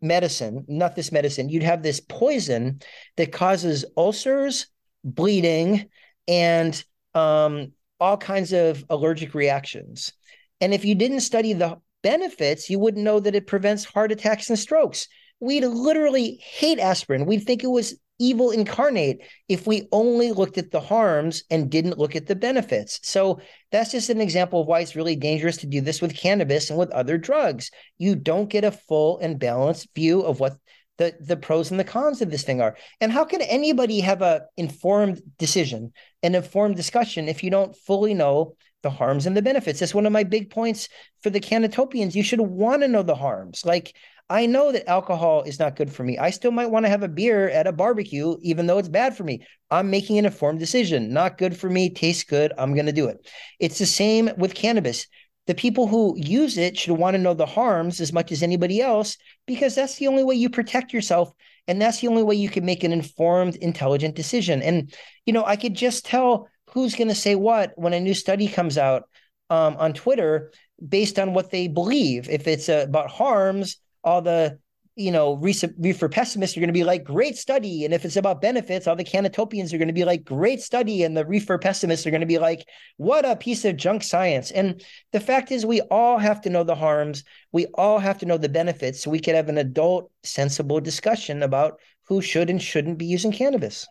[0.00, 2.80] medicine, not this medicine, you'd have this poison
[3.16, 4.66] that causes ulcers,
[5.04, 5.88] bleeding,
[6.28, 6.82] and
[7.14, 10.12] um, all kinds of allergic reactions.
[10.60, 14.50] And if you didn't study the benefits, you wouldn't know that it prevents heart attacks
[14.50, 15.08] and strokes.
[15.40, 17.26] We'd literally hate aspirin.
[17.26, 21.98] We'd think it was evil incarnate if we only looked at the harms and didn't
[21.98, 23.00] look at the benefits.
[23.02, 23.40] So
[23.72, 26.78] that's just an example of why it's really dangerous to do this with cannabis and
[26.78, 27.70] with other drugs.
[27.96, 30.56] You don't get a full and balanced view of what
[30.98, 32.76] the, the pros and the cons of this thing are.
[33.00, 38.14] And how can anybody have a informed decision, an informed discussion if you don't fully
[38.14, 39.80] know the harms and the benefits?
[39.80, 40.88] That's one of my big points
[41.22, 42.14] for the Cannatopians.
[42.14, 43.64] You should want to know the harms.
[43.64, 43.94] Like
[44.30, 46.16] I know that alcohol is not good for me.
[46.16, 49.16] I still might want to have a beer at a barbecue, even though it's bad
[49.16, 49.44] for me.
[49.72, 51.12] I'm making an informed decision.
[51.12, 52.52] Not good for me, tastes good.
[52.56, 53.28] I'm going to do it.
[53.58, 55.08] It's the same with cannabis.
[55.48, 58.80] The people who use it should want to know the harms as much as anybody
[58.80, 59.16] else,
[59.48, 61.32] because that's the only way you protect yourself.
[61.70, 64.60] And that's the only way you can make an informed, intelligent decision.
[64.60, 64.92] And,
[65.24, 68.48] you know, I could just tell who's going to say what when a new study
[68.48, 69.04] comes out
[69.50, 70.50] um, on Twitter
[70.86, 72.28] based on what they believe.
[72.28, 74.58] If it's uh, about harms, all the
[74.96, 77.84] you know reefer pessimists are going to be like great study.
[77.84, 81.02] And if it's about benefits all the cannatopians are going to be like great study.
[81.02, 82.66] And the reefer pessimists are going to be like
[82.96, 84.50] what a piece of junk science.
[84.50, 84.82] And
[85.12, 87.24] the fact is we all have to know the harms.
[87.52, 89.02] We all have to know the benefits.
[89.02, 93.32] So we can have an adult sensible discussion about who should and shouldn't be using
[93.32, 93.86] cannabis.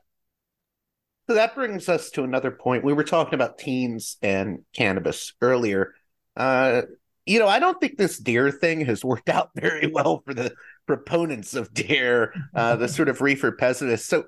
[1.28, 2.84] So that brings us to another point.
[2.84, 5.94] We were talking about teens and cannabis earlier.
[6.36, 6.82] Uh,
[7.28, 10.54] you know, I don't think this DARE thing has worked out very well for the
[10.90, 14.08] proponents of DARE, uh, the sort of reefer pessimists.
[14.08, 14.26] So,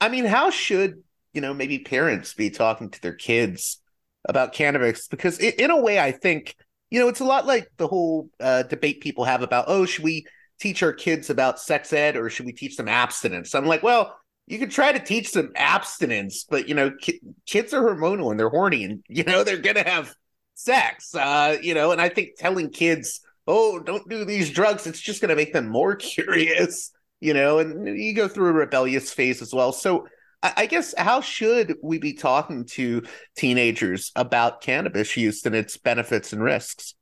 [0.00, 3.82] I mean, how should you know maybe parents be talking to their kids
[4.24, 5.08] about cannabis?
[5.08, 6.54] Because in a way, I think
[6.90, 10.04] you know it's a lot like the whole uh, debate people have about oh, should
[10.04, 10.26] we
[10.60, 13.52] teach our kids about sex ed or should we teach them abstinence?
[13.52, 14.16] I'm like, well,
[14.46, 18.38] you can try to teach them abstinence, but you know, ki- kids are hormonal and
[18.38, 20.14] they're horny, and you know they're gonna have
[20.54, 21.16] sex.
[21.16, 25.20] Uh, you know, and I think telling kids, oh, don't do these drugs, it's just
[25.20, 29.42] going to make them more curious, you know, and you go through a rebellious phase
[29.42, 29.72] as well.
[29.72, 30.06] So
[30.42, 33.02] I, guess how should we be talking to
[33.36, 36.94] teenagers about cannabis use and its benefits and risks?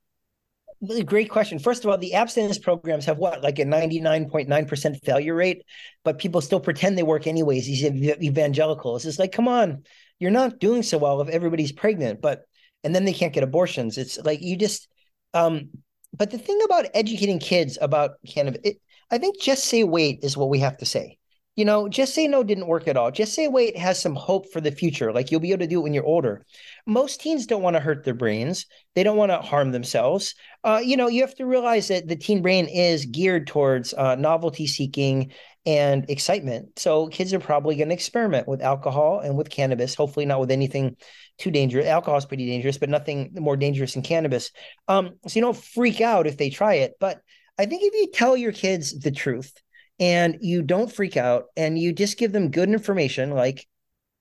[1.05, 1.59] Great question.
[1.59, 5.63] First of all, the abstinence programs have what, like a 99.9% failure rate,
[6.03, 7.65] but people still pretend they work anyways.
[7.65, 9.05] These evangelicals.
[9.05, 9.83] It's like, come on,
[10.19, 12.21] you're not doing so well if everybody's pregnant.
[12.21, 12.43] But
[12.83, 13.97] and then they can't get abortions.
[13.97, 14.87] It's like you just
[15.33, 15.69] um
[16.13, 18.81] but the thing about educating kids about cannabis, it,
[19.11, 21.17] I think just say wait is what we have to say.
[21.59, 23.11] You know, just say no didn't work at all.
[23.11, 25.11] Just say wait has some hope for the future.
[25.11, 26.45] Like you'll be able to do it when you're older.
[26.85, 28.65] Most teens don't want to hurt their brains.
[28.95, 30.35] They don't want to harm themselves.
[30.63, 34.15] Uh, you know, you have to realize that the teen brain is geared towards uh,
[34.15, 35.33] novelty seeking
[35.65, 36.79] and excitement.
[36.79, 39.95] So kids are probably going to experiment with alcohol and with cannabis.
[39.95, 40.95] Hopefully, not with anything
[41.39, 41.87] too dangerous.
[41.87, 44.51] Alcohol is pretty dangerous, but nothing more dangerous than cannabis.
[44.87, 46.93] Um, so you don't freak out if they try it.
[47.01, 47.21] But
[47.57, 49.51] I think if you tell your kids the truth
[49.99, 53.67] and you don't freak out and you just give them good information, like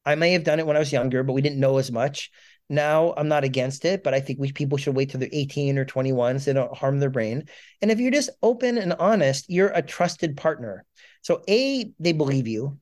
[0.05, 2.31] I may have done it when I was younger, but we didn't know as much.
[2.69, 5.79] Now I'm not against it, but I think we people should wait till they're 18
[5.79, 7.45] or 21 so they don't harm their brain.
[7.81, 10.85] And if you're just open and honest, you're a trusted partner.
[11.23, 12.79] So A, they believe you.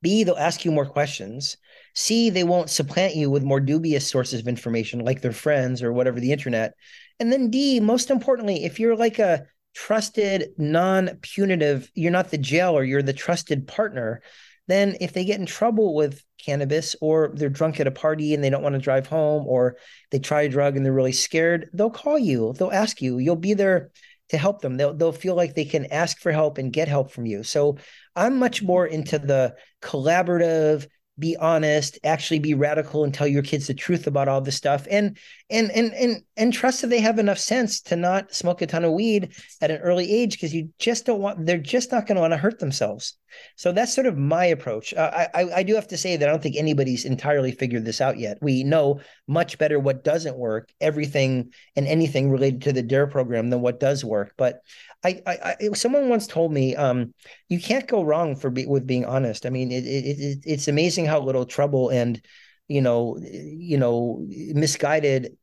[0.00, 1.56] B, they'll ask you more questions.
[1.94, 5.92] C, they won't supplant you with more dubious sources of information like their friends or
[5.92, 6.74] whatever the internet.
[7.18, 9.46] And then D, most importantly, if you're like a
[9.78, 14.20] trusted, non punitive, you're not the jailer, you're the trusted partner,
[14.66, 18.42] then if they get in trouble with cannabis or they're drunk at a party and
[18.42, 19.76] they don't want to drive home or
[20.10, 23.36] they try a drug and they're really scared, they'll call you, they'll ask you, you'll
[23.36, 23.90] be there
[24.30, 24.76] to help them.
[24.76, 27.44] They'll they'll feel like they can ask for help and get help from you.
[27.44, 27.78] So
[28.16, 33.68] I'm much more into the collaborative, be honest, actually be radical and tell your kids
[33.68, 35.16] the truth about all this stuff and
[35.50, 38.84] and and and and trust that they have enough sense to not smoke a ton
[38.84, 39.32] of weed
[39.62, 42.32] at an early age because you just don't want they're just not going to want
[42.32, 43.16] to hurt themselves.
[43.56, 44.92] So that's sort of my approach.
[44.92, 48.00] Uh, I I do have to say that I don't think anybody's entirely figured this
[48.00, 48.38] out yet.
[48.42, 53.48] We know much better what doesn't work, everything and anything related to the DARE program
[53.48, 54.34] than what does work.
[54.36, 54.60] But
[55.02, 57.14] I, I, I someone once told me, um,
[57.48, 59.46] you can't go wrong for be, with being honest.
[59.46, 62.20] I mean, it, it, it, it's amazing how little trouble and,
[62.68, 65.36] you know, you know, misguided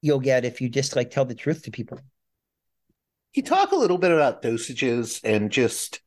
[0.00, 1.98] you'll get if you just like tell the truth to people.
[3.32, 6.00] You talk a little bit about dosages and just,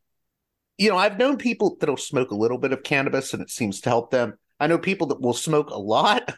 [0.77, 3.81] you know, I've known people that'll smoke a little bit of cannabis and it seems
[3.81, 4.37] to help them.
[4.59, 6.33] I know people that will smoke a lot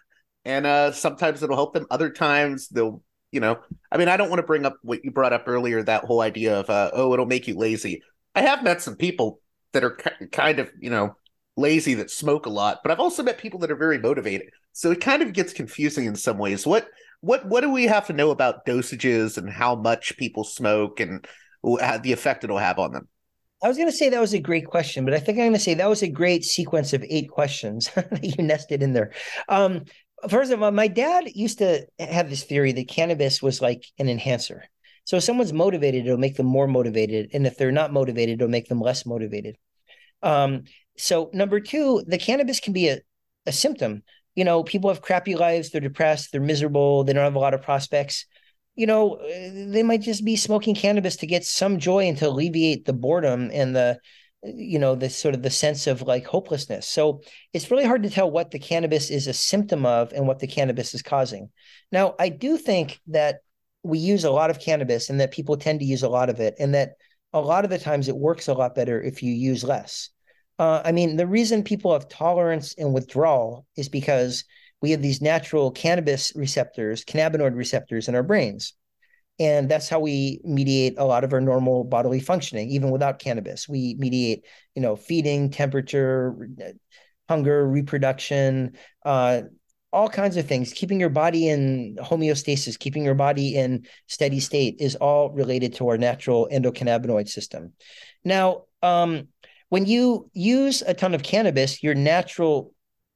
[0.46, 1.86] and uh, sometimes it'll help them.
[1.92, 3.60] Other times they'll you know
[3.92, 6.22] i mean i don't want to bring up what you brought up earlier that whole
[6.22, 8.02] idea of uh, oh it'll make you lazy
[8.36, 9.40] i have met some people
[9.74, 9.98] that are
[10.32, 11.16] kind of you know
[11.60, 14.92] lazy that smoke a lot but i've also met people that are very motivated so
[14.92, 16.88] it kind of gets confusing in some ways what
[17.22, 21.28] what what do we have to know about dosages and how much people smoke and
[21.64, 23.08] the effect it'll have on them?
[23.62, 25.54] I was going to say that was a great question, but I think I'm going
[25.54, 29.12] to say that was a great sequence of eight questions that you nested in there.
[29.50, 29.84] Um,
[30.30, 34.08] first of all, my dad used to have this theory that cannabis was like an
[34.08, 34.64] enhancer.
[35.04, 38.48] So if someone's motivated, it'll make them more motivated, and if they're not motivated, it'll
[38.48, 39.58] make them less motivated.
[40.22, 40.64] Um,
[41.00, 43.00] so number two, the cannabis can be a,
[43.46, 44.04] a symptom.
[44.36, 47.54] You know, people have crappy lives, they're depressed, they're miserable, they don't have a lot
[47.54, 48.26] of prospects
[48.80, 52.30] you know, uh, they might just be smoking cannabis to get some joy and to
[52.30, 54.00] alleviate the boredom and the,
[54.42, 56.88] you know, the sort of the sense of like hopelessness.
[56.88, 57.20] So
[57.52, 60.48] it's really hard to tell what the cannabis is a symptom of and what the
[60.48, 61.50] cannabis is causing.
[61.92, 63.40] Now, I do think that
[63.84, 66.40] we use a lot of cannabis and that people tend to use a lot of
[66.40, 66.92] it, and that
[67.34, 70.10] a lot of the times it works a lot better if you use less.
[70.60, 74.44] Uh, I mean, the reason people have tolerance and withdrawal is because
[74.82, 78.74] we have these natural cannabis receptors, cannabinoid receptors in our brains.
[79.40, 83.70] And that's how we mediate a lot of our normal bodily functioning, even without cannabis.
[83.70, 84.46] We mediate,
[84.76, 86.36] you know, feeding, temperature,
[87.30, 88.74] hunger, reproduction,
[89.06, 89.44] uh,
[89.94, 90.74] all kinds of things.
[90.74, 95.88] Keeping your body in homeostasis, keeping your body in steady state is all related to
[95.88, 97.72] our natural endocannabinoid system.
[98.26, 99.30] Now, um,
[99.70, 102.74] when you use a ton of cannabis, your natural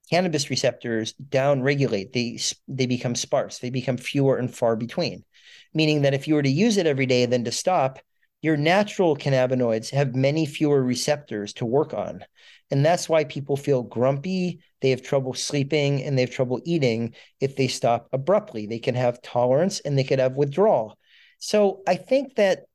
[0.10, 2.14] cannabis receptors downregulate.
[2.14, 3.60] They they become sparse.
[3.60, 5.24] They become fewer and far between.
[5.74, 8.00] Meaning that if you were to use it every day, then to stop,
[8.42, 12.24] your natural cannabinoids have many fewer receptors to work on.
[12.70, 17.16] And that's why people feel grumpy, they have trouble sleeping, and they have trouble eating
[17.40, 18.68] if they stop abruptly.
[18.68, 20.98] They can have tolerance and they could have withdrawal.
[21.40, 22.66] So I think that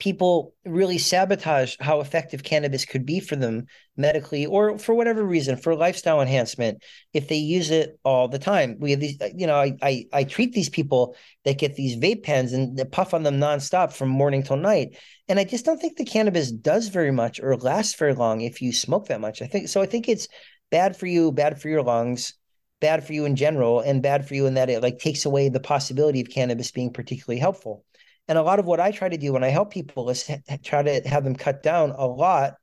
[0.00, 5.56] people really sabotage how effective cannabis could be for them medically or for whatever reason
[5.56, 6.82] for lifestyle enhancement
[7.12, 8.76] if they use it all the time.
[8.80, 11.96] We have these uh, you know i i, I treat these people that get these
[11.96, 14.96] vape pens and they puff on them nonstop from morning till night.
[15.28, 18.60] And i just don't think the cannabis does very much or lasts very long if
[18.60, 19.42] you smoke that much.
[19.42, 20.26] I think so i think it's
[20.70, 22.34] bad for you bad for your lungs
[22.80, 25.48] bad for you in general and bad for you in that it like takes away
[25.50, 27.84] the possibility of cannabis being particularly helpful
[28.30, 30.30] and a lot of what I try to do when I help people is
[30.62, 32.54] try to have them cut down a lot,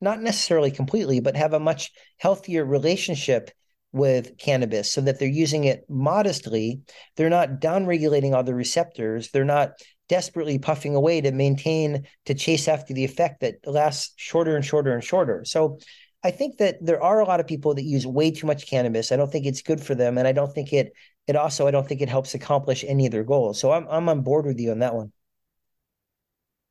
[0.00, 3.50] not necessarily completely, but have a much healthier relationship
[3.90, 6.82] with cannabis so that they're using it modestly.
[7.16, 9.32] They're not downregulating all the receptors.
[9.32, 9.72] They're not
[10.08, 14.94] desperately puffing away to maintain, to chase after the effect that lasts shorter and shorter
[14.94, 15.42] and shorter.
[15.44, 15.80] So
[16.22, 19.10] I think that there are a lot of people that use way too much cannabis.
[19.10, 20.18] I don't think it's good for them.
[20.18, 20.92] And I don't think it,
[21.26, 23.60] it also, I don't think it helps accomplish any of their goals.
[23.60, 25.12] So I'm, I'm on board with you on that one.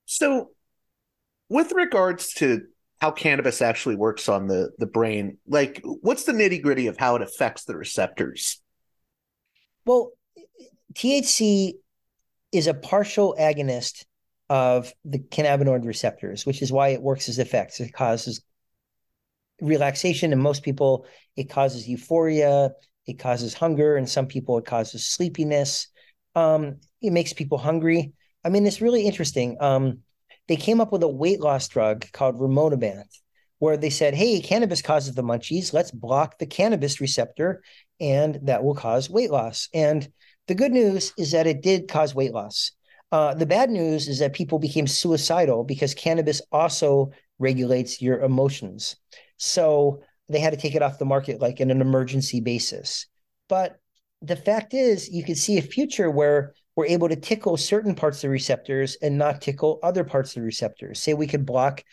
[0.06, 0.52] So,
[1.50, 2.62] with regards to
[3.00, 7.16] how cannabis actually works on the the brain, like what's the nitty gritty of how
[7.16, 8.62] it affects the receptors?
[9.86, 10.12] Well,
[10.94, 11.74] THC
[12.52, 14.06] is a partial agonist
[14.50, 17.80] of the cannabinoid receptors, which is why it works as effects.
[17.80, 18.42] It causes
[19.62, 21.06] relaxation in most people.
[21.36, 22.72] It causes euphoria.
[23.08, 23.98] It causes hunger.
[23.98, 25.88] In some people, it causes sleepiness.
[26.36, 28.14] Um, it makes people hungry.
[28.46, 29.58] I mean, it's really interesting.
[29.60, 30.02] Um,
[30.48, 33.08] they came up with a weight loss drug called Rimonabant,
[33.58, 35.74] where they said, hey, cannabis causes the munchies.
[35.74, 37.64] Let's block the cannabis receptor,
[38.00, 39.68] and that will cause weight loss.
[39.74, 40.08] And
[40.48, 42.72] the good news is that it did cause weight loss.
[43.12, 48.96] Uh, the bad news is that people became suicidal because cannabis also regulates your emotions.
[49.38, 53.08] So they had to take it off the market like in an emergency basis.
[53.50, 53.78] But
[54.22, 58.18] the fact is, you could see a future where we're able to tickle certain parts
[58.18, 61.02] of the receptors and not tickle other parts of the receptors.
[61.02, 61.84] Say we could block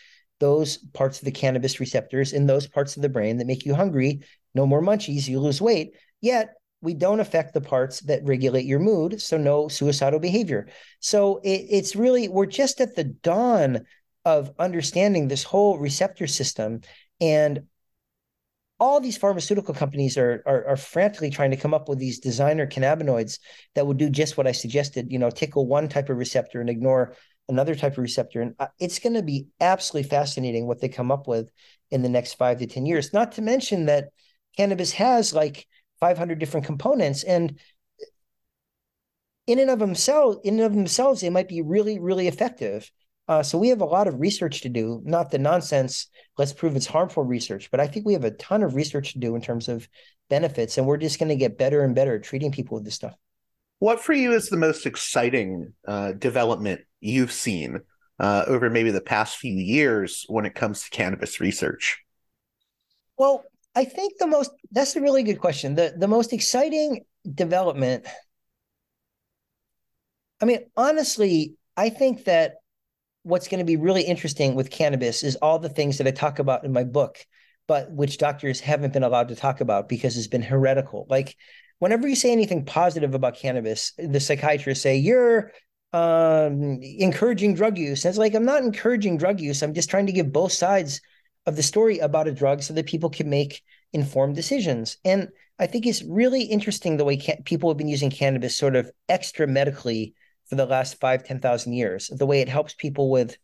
[0.41, 3.75] those parts of the cannabis receptors in those parts of the brain that make you
[3.75, 4.21] hungry,
[4.55, 5.95] no more munchies, you lose weight.
[6.21, 10.67] Yet we don't affect the parts that regulate your mood, so no suicidal behavior.
[10.99, 13.85] So it, it's really, we're just at the dawn
[14.25, 16.81] of understanding this whole receptor system.
[17.21, 17.63] And
[18.83, 22.67] all these pharmaceutical companies are, are, are frantically trying to come up with these designer
[22.67, 23.39] cannabinoids
[23.77, 25.13] that would do just what I suggested.
[25.13, 27.15] You know, tickle one type of receptor and ignore
[27.49, 31.13] another type of receptor, and uh, it's going to be absolutely fascinating what they come
[31.13, 31.49] up with
[31.93, 33.13] in the next five to ten years.
[33.13, 34.09] Not to mention that
[34.57, 35.69] cannabis has like
[36.01, 37.61] 500 different components, and
[39.47, 42.91] in and of themselves, in and of themselves, they might be really, really effective.
[43.29, 46.09] Uh, so we have a lot of research to do, not the nonsense,
[46.39, 49.19] let's prove it's harmful research, but I think we have a ton of research to
[49.19, 49.89] do in terms of
[50.29, 52.95] benefits, and we're just going to get better and better at treating people with this
[52.95, 53.15] stuff.
[53.79, 57.81] What for you is the most exciting uh, development you've seen
[58.19, 62.01] uh, over maybe the past few years when it comes to cannabis research?
[63.17, 63.45] Well,
[63.75, 65.75] I think the most that's a really good question.
[65.75, 67.05] The the most exciting
[67.35, 68.07] development
[70.43, 72.55] I mean, honestly, I think that
[73.23, 76.39] what's going to be really interesting with cannabis is all the things that I talk
[76.39, 77.19] about in my book,
[77.69, 81.07] but which doctors haven't been allowed to talk about because it's been heretical.
[81.09, 81.37] Like
[81.79, 85.53] whenever you say anything positive about cannabis, the psychiatrists say you're
[85.93, 88.05] um, encouraging drug use.
[88.05, 89.63] And it's like I'm not encouraging drug use.
[89.63, 91.01] I'm just trying to give both sides
[91.47, 93.63] of the story about a drug so that people can make
[93.93, 94.97] informed decisions.
[95.05, 98.91] And I think it's really interesting the way people have been using cannabis sort of
[99.09, 100.15] extra medically
[100.53, 103.39] for the last five, 10,000 years, the way it helps people with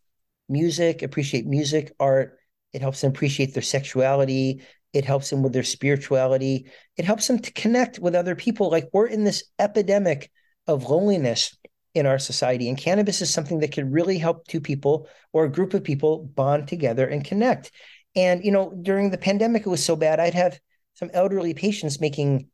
[0.47, 2.37] music, appreciate music, art.
[2.71, 4.61] It helps them appreciate their sexuality.
[4.93, 6.69] It helps them with their spirituality.
[6.97, 8.69] It helps them to connect with other people.
[8.69, 10.29] Like we're in this epidemic
[10.67, 11.57] of loneliness
[11.95, 12.69] in our society.
[12.69, 16.25] And cannabis is something that can really help two people or a group of people
[16.35, 17.71] bond together and connect.
[18.15, 20.19] And, you know, during the pandemic, it was so bad.
[20.19, 20.59] I'd have
[20.93, 22.49] some elderly patients making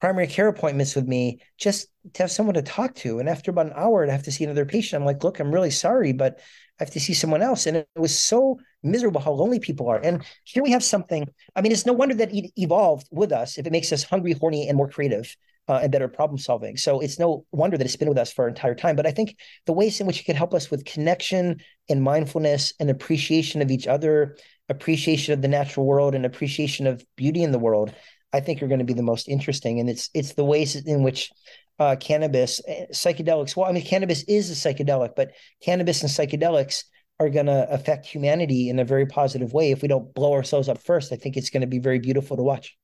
[0.00, 3.18] primary care appointments with me just to have someone to talk to.
[3.18, 5.00] And after about an hour, I'd have to see another patient.
[5.00, 6.38] I'm like, look, I'm really sorry, but
[6.78, 7.66] I have to see someone else.
[7.66, 9.98] And it was so miserable how lonely people are.
[9.98, 11.26] And here we have something.
[11.56, 14.32] I mean, it's no wonder that it evolved with us if it makes us hungry,
[14.32, 15.36] horny, and more creative.
[15.66, 16.78] Uh, and better problem solving.
[16.78, 18.96] So it's no wonder that it's been with us for our entire time.
[18.96, 19.36] But I think
[19.66, 23.70] the ways in which it can help us with connection and mindfulness and appreciation of
[23.70, 24.38] each other,
[24.70, 27.92] appreciation of the natural world, and appreciation of beauty in the world
[28.32, 29.80] I think are going to be the most interesting.
[29.80, 31.30] And it's it's the ways in which
[31.78, 33.56] uh, cannabis, eh, psychedelics.
[33.56, 36.84] Well, I mean, cannabis is a psychedelic, but cannabis and psychedelics
[37.20, 39.70] are going to affect humanity in a very positive way.
[39.70, 42.36] If we don't blow ourselves up first, I think it's going to be very beautiful
[42.36, 42.76] to watch.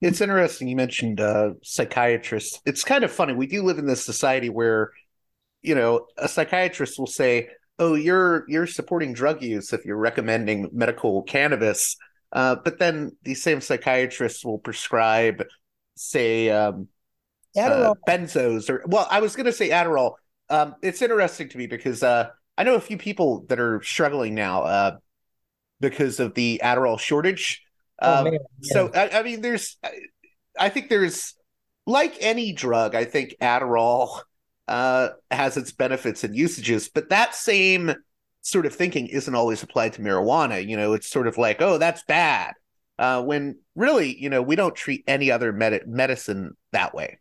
[0.00, 2.60] It's interesting you mentioned uh, psychiatrists.
[2.64, 3.32] It's kind of funny.
[3.32, 4.92] We do live in this society where,
[5.62, 7.48] you know, a psychiatrist will say,
[7.80, 11.96] "Oh, you're you're supporting drug use if you're recommending medical cannabis."
[12.32, 15.44] Uh, but then these same psychiatrists will prescribe,
[15.96, 16.88] say, um,
[17.56, 20.14] uh, benzos or well, I was going to say Adderall.
[20.50, 24.34] Um, it's interesting to me because uh, I know a few people that are struggling
[24.34, 24.96] now uh,
[25.80, 27.62] because of the Adderall shortage.
[28.00, 28.38] Oh, um, yeah.
[28.62, 29.76] So I, I, mean, there's,
[30.58, 31.34] I think there's
[31.86, 32.94] like any drug.
[32.94, 34.20] I think Adderall
[34.68, 37.94] uh, has its benefits and usages, but that same
[38.42, 40.66] sort of thinking isn't always applied to marijuana.
[40.66, 42.54] You know, it's sort of like, oh, that's bad.
[42.98, 47.18] Uh, when really, you know, we don't treat any other med- medicine that way.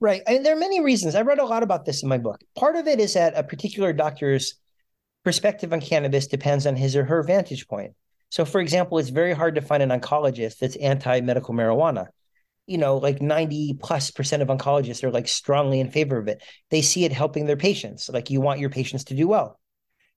[0.00, 0.22] Right.
[0.26, 1.14] And there are many reasons.
[1.14, 2.40] I read a lot about this in my book.
[2.56, 4.54] Part of it is that a particular doctor's
[5.24, 7.94] perspective on cannabis depends on his or her vantage point.
[8.30, 12.08] So, for example, it's very hard to find an oncologist that's anti medical marijuana.
[12.66, 16.42] You know, like 90 plus percent of oncologists are like strongly in favor of it.
[16.70, 18.08] They see it helping their patients.
[18.08, 19.58] Like you want your patients to do well.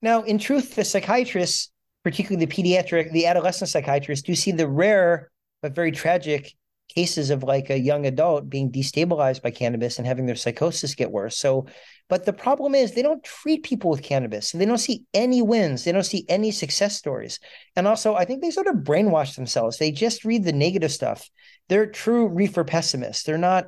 [0.02, 1.72] Now, in truth, the psychiatrists,
[2.04, 5.30] particularly the pediatric, the adolescent psychiatrists, do see the rare
[5.62, 6.54] but very tragic
[6.88, 11.12] cases of like a young adult being destabilized by cannabis and having their psychosis get
[11.12, 11.38] worse.
[11.38, 11.68] So,
[12.10, 15.41] but the problem is they don't treat people with cannabis and they don't see any
[15.41, 15.84] wins.
[15.84, 17.39] They don't see any success stories.
[17.76, 19.78] And also, I think they sort of brainwash themselves.
[19.78, 21.30] They just read the negative stuff.
[21.68, 23.24] They're true reefer pessimists.
[23.24, 23.66] They're not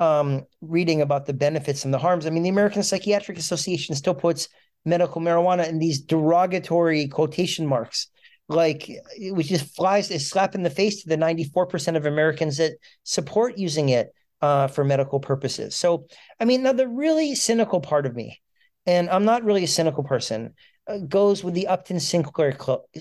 [0.00, 2.26] um, reading about the benefits and the harms.
[2.26, 4.48] I mean, the American Psychiatric Association still puts
[4.86, 8.08] medical marijuana in these derogatory quotation marks
[8.48, 12.72] like which just flies a slap in the face to the 94% of Americans that
[13.02, 15.74] support using it uh, for medical purposes.
[15.74, 16.06] So,
[16.38, 18.40] I mean, now the really cynical part of me,
[18.84, 20.54] and I'm not really a cynical person,
[20.88, 22.56] Uh, goes with the Upton Sinclair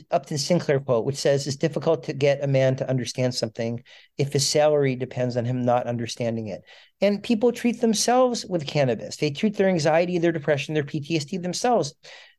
[0.10, 3.84] Upton Sinclair quote, which says, "It's difficult to get a man to understand something
[4.18, 6.64] if his salary depends on him not understanding it."
[7.00, 9.18] And people treat themselves with cannabis.
[9.18, 11.94] They treat their anxiety, their depression, their PTSD themselves.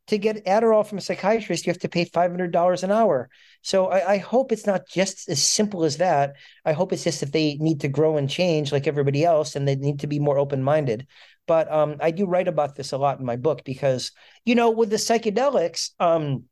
[0.07, 3.29] To get Adderall from a psychiatrist, you have to pay five hundred dollars an hour.
[3.61, 6.35] So I, I hope it's not just as simple as that.
[6.63, 9.67] I hope it's just that they need to grow and change like everybody else, and
[9.67, 11.07] they need to be more open minded.
[11.47, 14.11] But um, I do write about this a lot in my book because,
[14.45, 16.43] you know, with the psychedelics, um,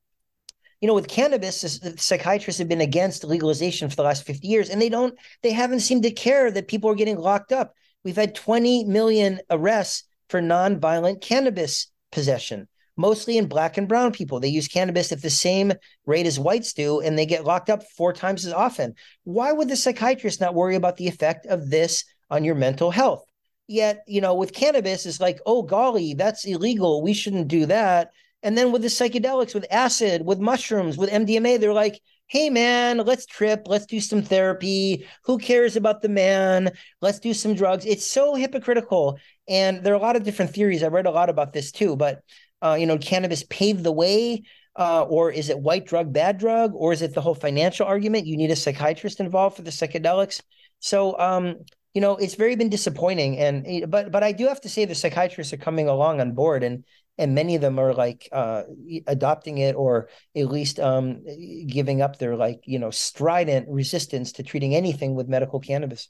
[0.81, 4.81] you know, with cannabis, psychiatrists have been against legalization for the last 50 years, and
[4.81, 7.73] they don't, they haven't seemed to care that people are getting locked up.
[8.03, 12.67] We've had 20 million arrests for nonviolent cannabis possession,
[12.97, 14.39] mostly in black and brown people.
[14.39, 15.73] They use cannabis at the same
[16.05, 18.95] rate as whites do, and they get locked up four times as often.
[19.23, 23.23] Why would the psychiatrist not worry about the effect of this on your mental health?
[23.67, 27.01] Yet, you know, with cannabis, it's like, oh, golly, that's illegal.
[27.01, 28.11] We shouldn't do that.
[28.43, 32.97] And then with the psychedelics, with acid, with mushrooms, with MDMA, they're like, hey, man,
[32.97, 33.63] let's trip.
[33.65, 35.07] Let's do some therapy.
[35.25, 36.71] Who cares about the man?
[37.01, 37.85] Let's do some drugs.
[37.85, 39.17] It's so hypocritical.
[39.47, 40.83] And there are a lot of different theories.
[40.83, 41.95] I read a lot about this too.
[41.95, 42.21] But,
[42.61, 44.43] uh, you know, cannabis paved the way.
[44.77, 46.73] Uh, or is it white drug, bad drug?
[46.75, 48.25] Or is it the whole financial argument?
[48.27, 50.41] You need a psychiatrist involved for the psychedelics.
[50.79, 51.55] So, um,
[51.93, 53.37] you know, it's very been disappointing.
[53.37, 56.33] And eh, but but I do have to say the psychiatrists are coming along on
[56.33, 56.83] board, and
[57.17, 58.63] and many of them are like uh,
[59.07, 61.23] adopting it or at least um,
[61.67, 66.09] giving up their like you know strident resistance to treating anything with medical cannabis.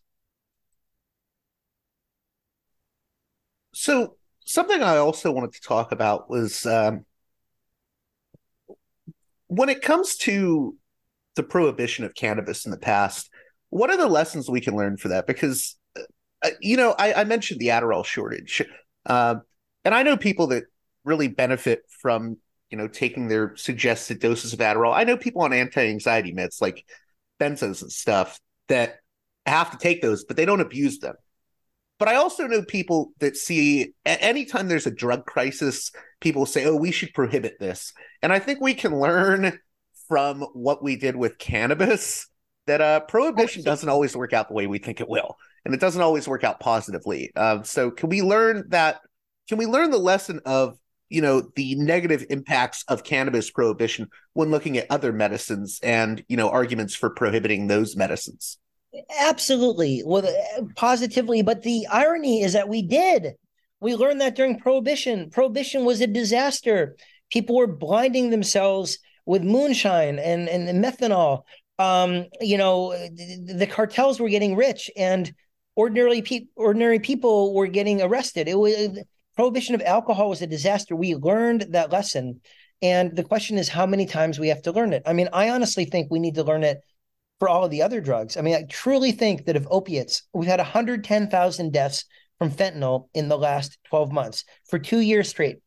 [3.73, 7.05] So something I also wanted to talk about was um,
[9.47, 10.75] when it comes to
[11.35, 13.29] the prohibition of cannabis in the past.
[13.69, 15.27] What are the lessons we can learn for that?
[15.27, 18.61] Because uh, you know, I, I, mentioned the Adderall shortage,
[19.05, 19.35] uh,
[19.83, 20.65] and I know people that
[21.03, 22.37] really benefit from
[22.69, 24.93] you know taking their suggested doses of Adderall.
[24.93, 26.85] I know people on anti-anxiety meds like
[27.39, 28.99] benzos and stuff that
[29.45, 31.15] have to take those, but they don't abuse them.
[31.97, 36.75] But I also know people that see anytime there's a drug crisis, people say, "Oh,
[36.75, 39.59] we should prohibit this." And I think we can learn
[40.07, 42.27] from what we did with cannabis
[42.67, 45.79] that uh, prohibition doesn't always work out the way we think it will, and it
[45.79, 47.33] doesn't always work out positively.
[47.35, 48.99] Um, so, can we learn that?
[49.47, 50.77] Can we learn the lesson of
[51.09, 56.35] you know the negative impacts of cannabis prohibition when looking at other medicines and you
[56.35, 58.57] know arguments for prohibiting those medicines
[59.19, 60.27] absolutely well
[60.75, 63.33] positively but the irony is that we did
[63.81, 66.95] we learned that during prohibition prohibition was a disaster
[67.31, 71.43] people were blinding themselves with moonshine and and methanol
[71.79, 75.33] um you know the, the cartels were getting rich and
[75.77, 78.97] ordinarily pe- ordinary people were getting arrested it was
[79.35, 80.95] prohibition of alcohol was a disaster.
[80.95, 82.41] We learned that lesson.
[82.81, 85.03] And the question is how many times we have to learn it.
[85.05, 86.81] I mean, I honestly think we need to learn it
[87.39, 88.37] for all of the other drugs.
[88.37, 92.05] I mean, I truly think that if opiates, we've had 110,000 deaths
[92.37, 95.57] from fentanyl in the last 12 months for two years straight.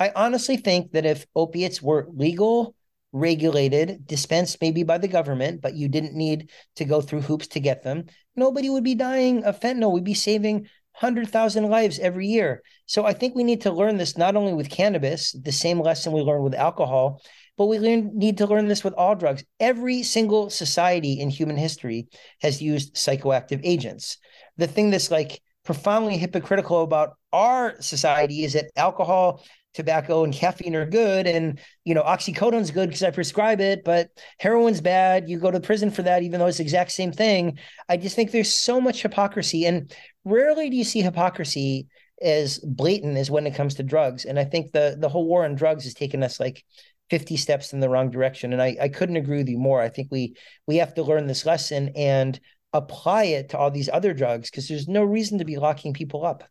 [0.00, 2.74] I honestly think that if opiates were legal,
[3.12, 7.60] regulated, dispensed maybe by the government, but you didn't need to go through hoops to
[7.60, 9.92] get them, nobody would be dying of fentanyl.
[9.92, 10.66] We'd be saving
[11.00, 12.62] 100,000 lives every year.
[12.86, 16.12] So I think we need to learn this not only with cannabis, the same lesson
[16.12, 17.22] we learned with alcohol,
[17.56, 19.44] but we learn, need to learn this with all drugs.
[19.60, 22.08] Every single society in human history
[22.40, 24.18] has used psychoactive agents.
[24.56, 29.42] The thing that's like profoundly hypocritical about our society is that alcohol
[29.74, 34.10] tobacco and caffeine are good and you know oxycodone's good because i prescribe it but
[34.38, 37.58] heroin's bad you go to prison for that even though it's the exact same thing
[37.88, 39.94] i just think there's so much hypocrisy and
[40.24, 41.86] rarely do you see hypocrisy
[42.20, 45.44] as blatant as when it comes to drugs and i think the the whole war
[45.44, 46.64] on drugs has taken us like
[47.12, 48.54] 50 steps in the wrong direction.
[48.54, 49.82] And i i couldn't agree with you more.
[49.82, 50.34] I think we
[50.66, 52.40] we have to learn this lesson and
[52.72, 56.24] apply it to all these other drugs because there's no reason to be locking people
[56.24, 56.44] up.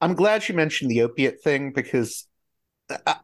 [0.00, 2.28] I'm glad you mentioned the opiate thing because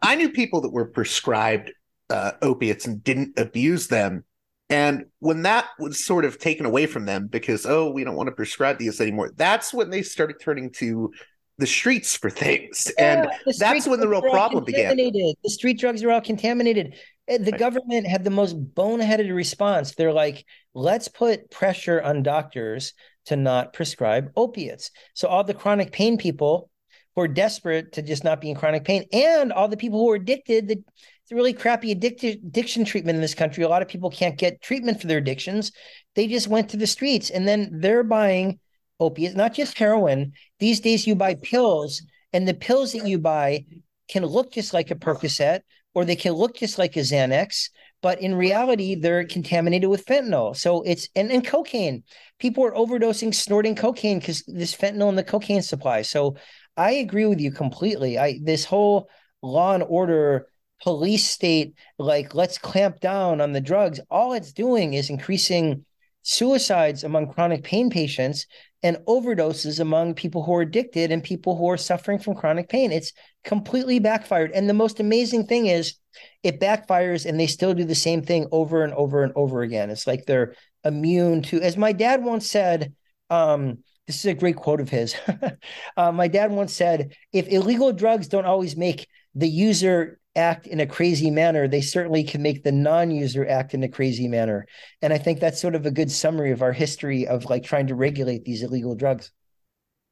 [0.03, 1.73] I, knew people that were prescribed
[2.11, 4.25] uh, opiates and didn't abuse them.
[4.69, 8.29] And when that was sort of taken away from them because, oh, we don't want
[8.29, 11.13] to prescribe these anymore, that's when they started turning to
[11.59, 12.91] the streets for things.
[12.99, 14.97] Yeah, and that's when the real problem began.
[14.97, 16.95] The street drugs are all contaminated.
[17.31, 17.59] Uh, the right.
[17.59, 19.95] government had the most boneheaded response.
[19.95, 20.45] They're like,
[20.75, 22.93] let's put pressure on doctors
[23.27, 24.91] to not prescribe opiates.
[25.15, 26.71] So all the chronic pain people
[27.15, 30.11] who are desperate to just not be in chronic pain, and all the people who
[30.11, 33.65] are addicted, the, it's a really crappy addiction treatment in this country.
[33.65, 35.73] A lot of people can't get treatment for their addictions.
[36.15, 38.61] They just went to the streets and then they're buying
[39.01, 40.33] opiates, not just heroin.
[40.59, 43.65] These days you buy pills, and the pills that you buy
[44.09, 45.61] can look just like a Percocet
[45.95, 47.69] or they can look just like a Xanax
[48.03, 50.57] but in reality, they're contaminated with fentanyl.
[50.57, 52.05] So it's and, and cocaine.
[52.39, 56.03] People are overdosing, snorting cocaine because this fentanyl in the cocaine supply.
[56.03, 56.37] So
[56.77, 58.19] I agree with you completely.
[58.19, 59.09] I this whole
[59.43, 60.47] law and order
[60.83, 63.99] police state, like let's clamp down on the drugs.
[64.11, 65.85] All it's doing is increasing
[66.23, 68.47] suicides among chronic pain patients
[68.87, 72.93] and overdoses among people who are addicted and people who are suffering from chronic pain.
[72.93, 73.13] It's
[73.43, 74.53] completely backfired.
[74.53, 75.97] And the most amazing thing is
[76.45, 79.91] it backfires and they still do the same thing over and over and over again.
[79.91, 82.93] It's like they're immune to, as my dad once said,
[83.29, 85.17] um, this is a great quote of his.
[85.97, 90.81] uh, my dad once said, if illegal drugs don't always make the user act in
[90.81, 94.67] a crazy manner, they certainly can make the non-user act in a crazy manner.
[95.03, 97.87] And I think that's sort of a good summary of our history of like trying
[97.89, 99.33] to regulate these illegal drugs.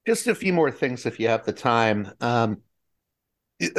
[0.06, 2.10] Just a few more things if you have the time.
[2.20, 2.58] Um,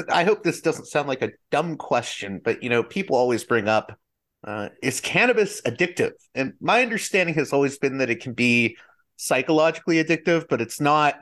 [0.09, 3.67] I hope this doesn't sound like a dumb question, but you know, people always bring
[3.67, 3.97] up
[4.45, 6.11] uh, is cannabis addictive?
[6.35, 8.77] And my understanding has always been that it can be
[9.17, 11.15] psychologically addictive, but it's not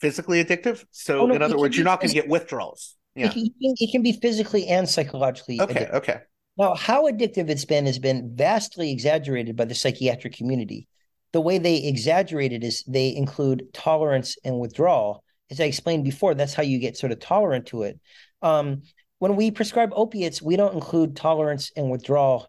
[0.00, 0.84] physically addictive.
[0.90, 2.96] So, oh, no, in other words, you're not going to get withdrawals.
[3.14, 3.26] Yeah.
[3.26, 5.60] It can, it can, be physically and psychologically.
[5.60, 5.86] Okay.
[5.86, 5.94] Addictive.
[5.94, 6.20] Okay.
[6.56, 10.88] Now, how addictive it's been has been vastly exaggerated by the psychiatric community.
[11.32, 15.24] the way they exaggerate it is they include tolerance and withdrawal.
[15.50, 17.98] As I explained before, that's how you get sort of tolerant to it.
[18.40, 18.82] Um,
[19.18, 22.48] when we prescribe opiates, we don't include tolerance and withdrawal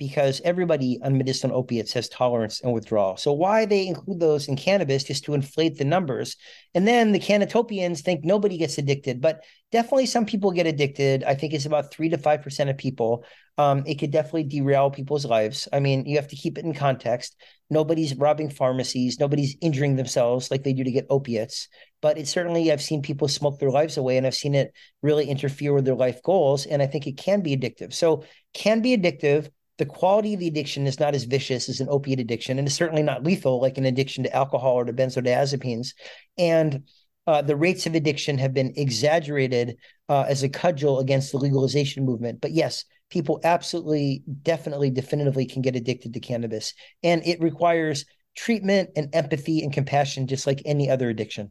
[0.00, 3.18] because everybody on medicinal opiates has tolerance and withdrawal.
[3.18, 6.36] So why they include those in cannabis is to inflate the numbers.
[6.74, 11.22] And then the Cannatopians think nobody gets addicted, but definitely some people get addicted.
[11.22, 13.26] I think it's about three to five percent of people.
[13.58, 15.68] Um, it could definitely derail people's lives.
[15.70, 17.36] I mean, you have to keep it in context.
[17.68, 21.68] Nobody's robbing pharmacies, nobody's injuring themselves like they do to get opiates.
[22.00, 24.72] But it certainly I've seen people smoke their lives away and I've seen it
[25.02, 26.64] really interfere with their life goals.
[26.64, 27.92] And I think it can be addictive.
[27.92, 28.24] So
[28.54, 32.20] can be addictive the quality of the addiction is not as vicious as an opiate
[32.20, 35.94] addiction, and it's certainly not lethal like an addiction to alcohol or to benzodiazepines.
[36.36, 36.84] And
[37.26, 39.78] uh, the rates of addiction have been exaggerated
[40.10, 42.42] uh, as a cudgel against the legalization movement.
[42.42, 48.04] But yes, people absolutely, definitely, definitively can get addicted to cannabis, and it requires
[48.36, 51.48] treatment and empathy and compassion, just like any other addiction.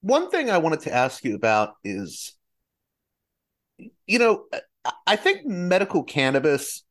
[0.00, 2.36] One thing I wanted to ask you about is,
[4.08, 4.46] you know,
[5.06, 6.82] I think medical cannabis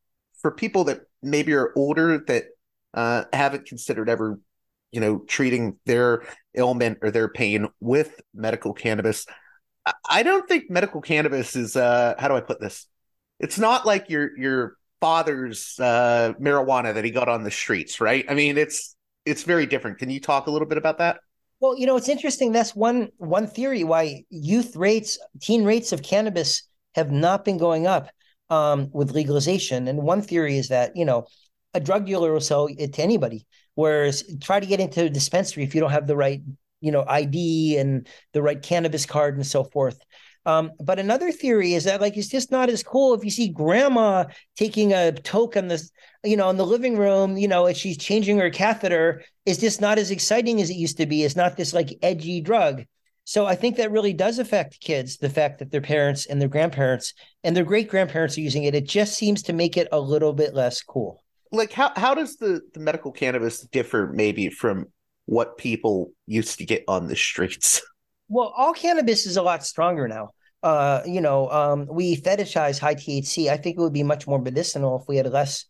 [0.42, 2.46] for people that maybe are older that
[2.94, 4.40] uh, haven't considered ever,
[4.92, 6.24] you know, treating their
[6.56, 9.26] ailment or their pain with medical cannabis,
[10.10, 11.76] I don't think medical cannabis is.
[11.76, 12.88] Uh, how do I put this?
[13.40, 18.26] It's not like your your father's uh, marijuana that he got on the streets, right?
[18.30, 19.98] I mean, it's it's very different.
[19.98, 21.20] Can you talk a little bit about that?
[21.60, 22.52] Well, you know, it's interesting.
[22.52, 26.64] That's one one theory why youth rates, teen rates of cannabis
[26.96, 28.10] have not been going up
[28.50, 29.88] um, with legalization.
[29.88, 31.28] And one theory is that, you know,
[31.74, 33.46] a drug dealer will sell it to anybody.
[33.76, 36.42] Whereas try to get into a dispensary if you don't have the right,
[36.82, 40.00] you know, ID and the right cannabis card and so forth.
[40.48, 43.50] Um, but another theory is that like it's just not as cool if you see
[43.50, 44.24] grandma
[44.56, 45.84] taking a toke on the,
[46.24, 49.82] you know, in the living room, you know, as she's changing her catheter, is just
[49.82, 51.24] not as exciting as it used to be.
[51.24, 52.86] It's not this like edgy drug.
[53.28, 56.48] So I think that really does affect kids, the fact that their parents and their
[56.48, 57.14] grandparents
[57.44, 58.74] and their great grandparents are using it.
[58.74, 61.22] It just seems to make it a little bit less cool.
[61.52, 64.86] Like how how does the, the medical cannabis differ maybe from
[65.26, 67.82] what people used to get on the streets?
[68.30, 70.32] Well, all cannabis is a lot stronger now.
[70.62, 73.48] Uh, you know, um, we fetishize high THC.
[73.48, 75.64] I think it would be much more medicinal if we had less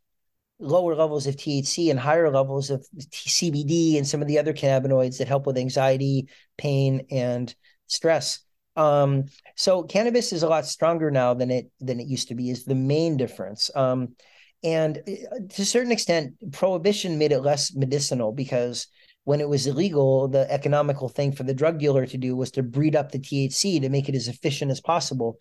[0.59, 5.17] lower levels of THC and higher levels of CBD and some of the other cannabinoids
[5.17, 6.27] that help with anxiety,
[6.57, 7.53] pain, and
[7.87, 8.39] stress.
[8.75, 12.49] Um, so cannabis is a lot stronger now than it than it used to be.
[12.49, 13.69] Is the main difference.
[13.75, 14.15] Um,
[14.63, 18.87] and uh, to a certain extent, prohibition made it less medicinal because
[19.23, 22.63] when it was illegal, the economical thing for the drug dealer to do was to
[22.63, 25.37] breed up the THC to make it as efficient as possible.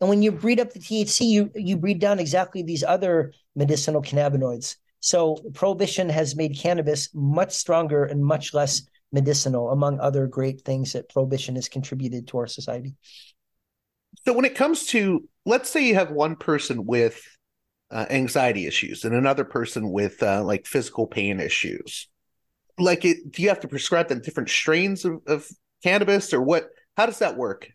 [0.00, 4.02] And when you breed up the THC, you you breed down exactly these other medicinal
[4.02, 4.76] cannabinoids.
[5.00, 8.82] So prohibition has made cannabis much stronger and much less
[9.12, 12.94] medicinal, among other great things that prohibition has contributed to our society.
[14.24, 17.20] So when it comes to, let's say you have one person with
[17.90, 22.08] uh, anxiety issues and another person with uh, like physical pain issues,
[22.78, 25.48] like it, do you have to prescribe them different strains of, of
[25.82, 26.68] cannabis or what?
[26.96, 27.70] How does that work?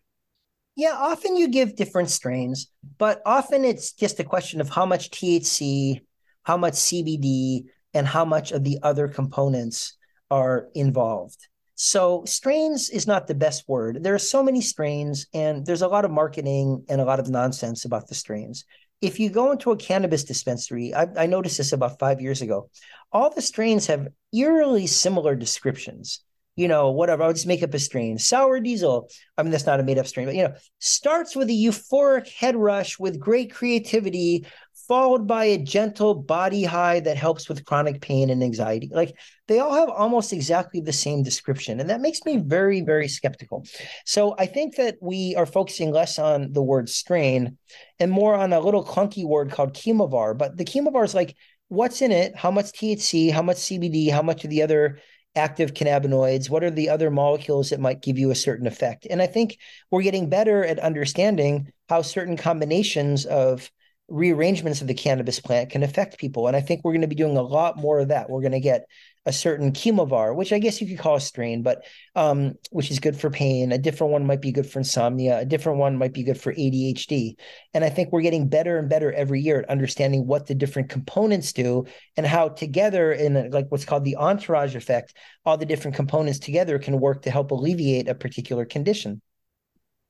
[0.76, 2.68] Yeah, often you give different strains,
[2.98, 6.00] but often it's just a question of how much THC,
[6.42, 9.96] how much CBD, and how much of the other components
[10.30, 11.38] are involved.
[11.76, 14.02] So, strains is not the best word.
[14.02, 17.28] There are so many strains, and there's a lot of marketing and a lot of
[17.28, 18.64] nonsense about the strains.
[19.00, 22.70] If you go into a cannabis dispensary, I, I noticed this about five years ago,
[23.12, 26.20] all the strains have eerily similar descriptions
[26.56, 27.22] you know, whatever.
[27.22, 28.18] I'll just make up a strain.
[28.18, 29.08] Sour diesel.
[29.36, 32.28] I mean, that's not a made up strain, but you know, starts with a euphoric
[32.28, 34.46] head rush with great creativity,
[34.86, 38.88] followed by a gentle body high that helps with chronic pain and anxiety.
[38.92, 39.14] Like
[39.48, 41.80] they all have almost exactly the same description.
[41.80, 43.64] And that makes me very, very skeptical.
[44.04, 47.58] So I think that we are focusing less on the word strain
[47.98, 50.36] and more on a little clunky word called chemovar.
[50.36, 51.34] But the chemovar is like,
[51.68, 52.36] what's in it?
[52.36, 53.32] How much THC?
[53.32, 54.10] How much CBD?
[54.10, 54.98] How much of the other
[55.36, 56.48] active cannabinoids?
[56.48, 59.06] What are the other molecules that might give you a certain effect?
[59.08, 59.58] And I think
[59.90, 63.70] we're getting better at understanding how certain combinations of
[64.08, 66.46] rearrangements of the cannabis plant can affect people.
[66.46, 68.28] And I think we're going to be doing a lot more of that.
[68.28, 68.84] We're going to get
[69.26, 72.98] a certain chemovar, which I guess you could call a strain, but um, which is
[72.98, 73.72] good for pain.
[73.72, 75.38] A different one might be good for insomnia.
[75.38, 77.36] A different one might be good for ADHD.
[77.72, 80.90] And I think we're getting better and better every year at understanding what the different
[80.90, 85.14] components do and how together in like what's called the entourage effect,
[85.46, 89.22] all the different components together can work to help alleviate a particular condition.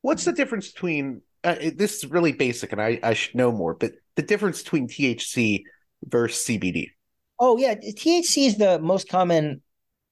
[0.03, 3.75] What's the difference between uh, this is really basic and I, I should know more,
[3.75, 5.63] but the difference between THC
[6.05, 6.89] versus CBD?
[7.39, 9.63] Oh yeah, THC is the most common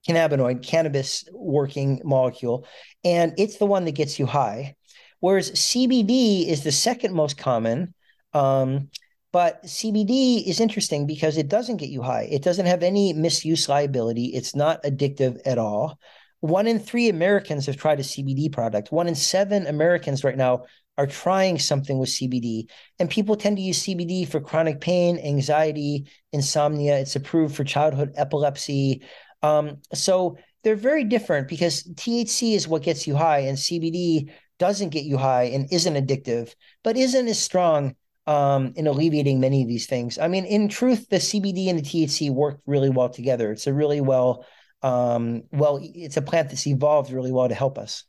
[0.09, 2.66] cannabinoid, cannabis working molecule,
[3.05, 4.75] and it's the one that gets you high.
[5.20, 7.95] Whereas CBD is the second most common.
[8.33, 8.89] Um,
[9.33, 12.29] but CBD is interesting because it doesn't get you high.
[12.31, 14.27] It doesn't have any misuse liability.
[14.27, 15.99] It's not addictive at all.
[16.41, 18.93] One in three Americans have tried a CBD product.
[18.93, 20.64] One in seven Americans right now
[21.03, 22.71] are trying something with CBD.
[23.01, 26.99] And people tend to use CBD for chronic pain, anxiety, insomnia.
[26.99, 29.03] It's approved for childhood epilepsy.
[29.43, 34.31] Um, so they're very different because THC is what gets you high, and CBD
[34.61, 37.97] doesn't get you high and isn't addictive, but isn't as strong
[38.29, 40.19] um, in alleviating many of these things.
[40.19, 43.51] I mean, in truth, the CBD and the THC work really well together.
[43.51, 44.47] It's a really well,
[44.83, 48.05] um, well, it's a plant that's evolved really well to help us.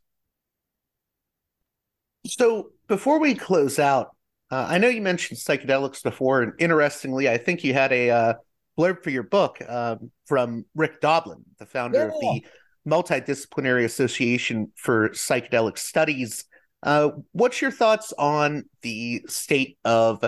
[2.28, 4.15] So before we close out,
[4.51, 8.34] uh, I know you mentioned psychedelics before, and interestingly, I think you had a uh,
[8.77, 12.05] blurb for your book um, from Rick Doblin, the founder yeah.
[12.05, 12.43] of the
[12.88, 16.45] Multidisciplinary Association for Psychedelic Studies.
[16.81, 20.23] Uh, what's your thoughts on the state of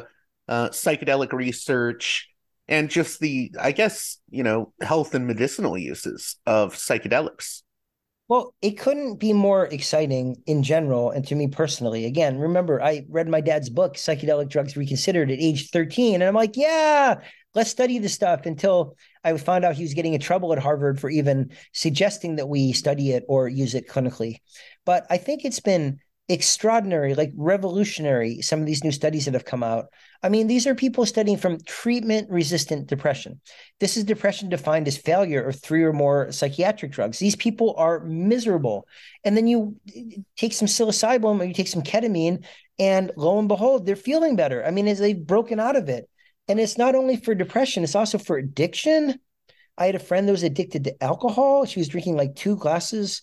[0.47, 2.29] uh, psychedelic research
[2.67, 7.61] and just the, I guess, you know, health and medicinal uses of psychedelics?
[8.27, 12.05] Well, it couldn't be more exciting in general and to me personally.
[12.05, 16.15] Again, remember, I read my dad's book, Psychedelic Drugs Reconsidered, at age 13.
[16.15, 17.19] And I'm like, yeah,
[17.53, 20.99] let's study this stuff until I found out he was getting in trouble at Harvard
[20.99, 24.37] for even suggesting that we study it or use it clinically.
[24.85, 29.45] But I think it's been extraordinary, like revolutionary, some of these new studies that have
[29.45, 29.87] come out.
[30.23, 33.39] I mean, these are people studying from treatment resistant depression.
[33.79, 37.19] This is depression defined as failure of three or more psychiatric drugs.
[37.19, 38.87] These people are miserable.
[39.23, 42.43] And then you eh, take some psilocybin or you take some ketamine,
[42.79, 44.65] and lo and behold, they're feeling better.
[44.65, 46.09] I mean, as they've broken out of it.
[46.47, 49.19] And it's not only for depression, it's also for addiction.
[49.77, 51.65] I had a friend that was addicted to alcohol.
[51.65, 53.21] She was drinking like two glasses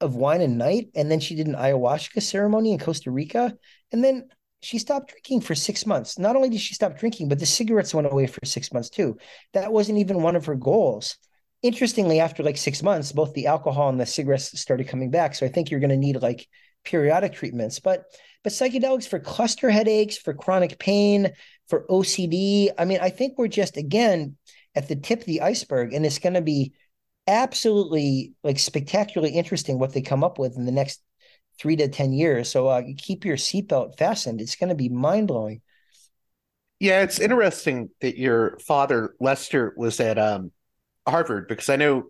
[0.00, 0.90] of wine a night.
[0.94, 3.54] And then she did an ayahuasca ceremony in Costa Rica.
[3.92, 4.28] And then
[4.60, 6.18] she stopped drinking for six months.
[6.18, 9.16] Not only did she stop drinking, but the cigarettes went away for six months too.
[9.52, 11.16] That wasn't even one of her goals.
[11.62, 15.34] Interestingly, after like six months, both the alcohol and the cigarettes started coming back.
[15.34, 16.46] So I think you're going to need like
[16.84, 17.80] periodic treatments.
[17.80, 18.04] But
[18.44, 21.30] but psychedelics for cluster headaches, for chronic pain,
[21.68, 22.70] for OCD.
[22.78, 24.36] I mean, I think we're just again
[24.74, 26.72] at the tip of the iceberg, and it's going to be
[27.28, 31.00] absolutely like spectacularly interesting what they come up with in the next
[31.58, 32.50] three to 10 years.
[32.50, 34.40] So uh, keep your seatbelt fastened.
[34.40, 35.60] It's going to be mind blowing.
[36.80, 40.52] Yeah, it's interesting that your father, Lester, was at um,
[41.06, 42.04] Harvard because I know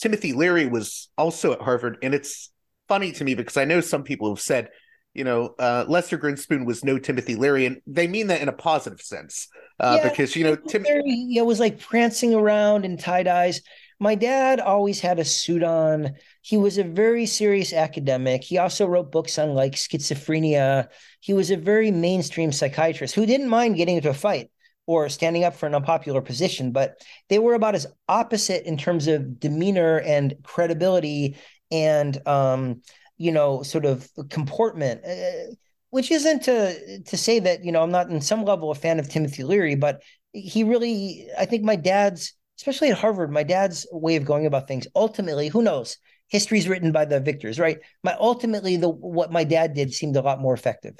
[0.00, 1.98] Timothy Leary was also at Harvard.
[2.02, 2.50] And it's
[2.88, 4.70] funny to me because I know some people have said,
[5.14, 8.52] you know, uh, Lester Grinspoon was no Timothy Leary, and they mean that in a
[8.52, 9.46] positive sense
[9.78, 13.62] uh, yeah, because, you know, Timothy it was like prancing around in tie dyes
[14.04, 16.14] my dad always had a suit on.
[16.42, 18.44] He was a very serious academic.
[18.44, 20.88] He also wrote books on like schizophrenia.
[21.20, 24.50] He was a very mainstream psychiatrist who didn't mind getting into a fight
[24.86, 27.00] or standing up for an unpopular position, but
[27.30, 31.38] they were about as opposite in terms of demeanor and credibility
[31.70, 32.82] and um,
[33.16, 35.02] you know, sort of comportment.
[35.02, 35.54] Uh,
[35.88, 38.98] which isn't to to say that you know I'm not in some level a fan
[38.98, 40.02] of Timothy Leary, but
[40.32, 44.68] he really I think my dad's especially at Harvard, my dad's way of going about
[44.68, 44.86] things.
[44.94, 45.96] Ultimately, who knows?
[46.28, 47.78] History's written by the victors, right?
[48.02, 50.94] My ultimately the what my dad did seemed a lot more effective.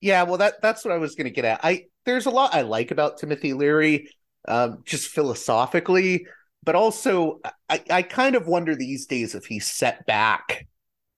[0.00, 1.60] Yeah, well, that that's what I was going to get at.
[1.62, 4.08] I there's a lot I like about Timothy Leary,
[4.48, 6.26] um, just philosophically,
[6.64, 10.66] but also I, I kind of wonder these days if he set back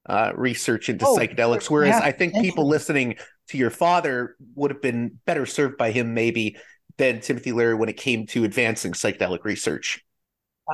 [0.07, 1.71] uh, research into oh, psychedelics.
[1.71, 3.17] Whereas yeah, I think people listening
[3.49, 6.57] to your father would have been better served by him maybe
[6.99, 10.05] than Timothy Leary when it came to advancing psychedelic research.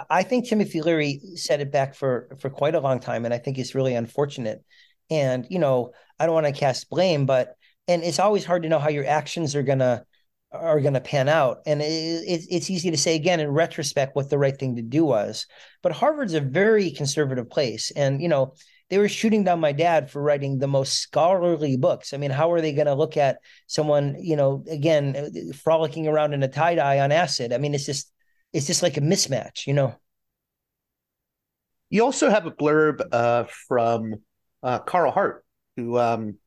[0.08, 3.38] I think Timothy Leary set it back for for quite a long time, and I
[3.38, 4.62] think it's really unfortunate.
[5.10, 7.56] And you know, I don't want to cast blame, but
[7.88, 10.04] and it's always hard to know how your actions are gonna
[10.52, 11.58] are gonna pan out.
[11.66, 14.82] And it, it, it's easy to say again in retrospect what the right thing to
[14.82, 15.46] do was.
[15.82, 18.54] But Harvard's a very conservative place, and you know,
[18.90, 22.12] they were shooting down my dad for writing the most scholarly books.
[22.12, 23.38] I mean, how are they going to look at
[23.68, 27.52] someone, you know, again, frolicking around in a tie dye on acid?
[27.52, 28.12] I mean, it's just,
[28.52, 29.94] it's just like a mismatch, you know.
[31.88, 34.16] You also have a blurb uh, from
[34.62, 35.44] uh, Carl Hart,
[35.76, 36.38] who um,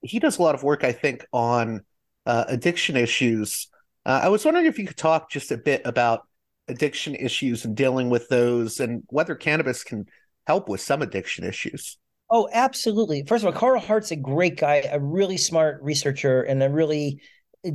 [0.00, 1.82] he does a lot of work, I think, on
[2.26, 3.68] uh, addiction issues.
[4.04, 6.26] Uh, I was wondering if you could talk just a bit about
[6.66, 10.06] addiction issues and dealing with those, and whether cannabis can
[10.46, 11.98] help with some addiction issues.
[12.30, 13.24] Oh, absolutely.
[13.26, 17.20] First of all, Carl Hart's a great guy, a really smart researcher, and a really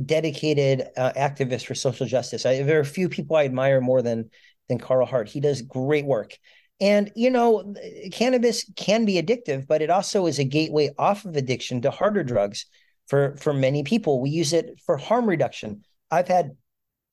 [0.04, 2.44] dedicated uh, activist for social justice.
[2.44, 4.30] I, there are few people I admire more than
[4.68, 5.28] than Carl Hart.
[5.28, 6.36] He does great work.
[6.80, 7.74] And, you know,
[8.12, 12.22] cannabis can be addictive, but it also is a gateway off of addiction to harder
[12.22, 12.66] drugs
[13.08, 14.20] for, for many people.
[14.20, 15.82] We use it for harm reduction.
[16.10, 16.52] I've had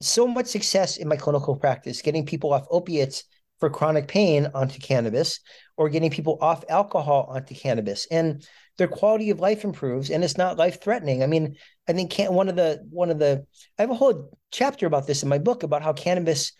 [0.01, 3.23] so much success in my clinical practice getting people off opiates
[3.59, 5.39] for chronic pain onto cannabis
[5.77, 8.07] or getting people off alcohol onto cannabis.
[8.11, 8.45] And
[8.77, 11.23] their quality of life improves and it's not life threatening.
[11.23, 11.55] I mean,
[11.87, 13.45] I think can, one of the one of the
[13.79, 16.51] I have a whole chapter about this in my book about how cannabis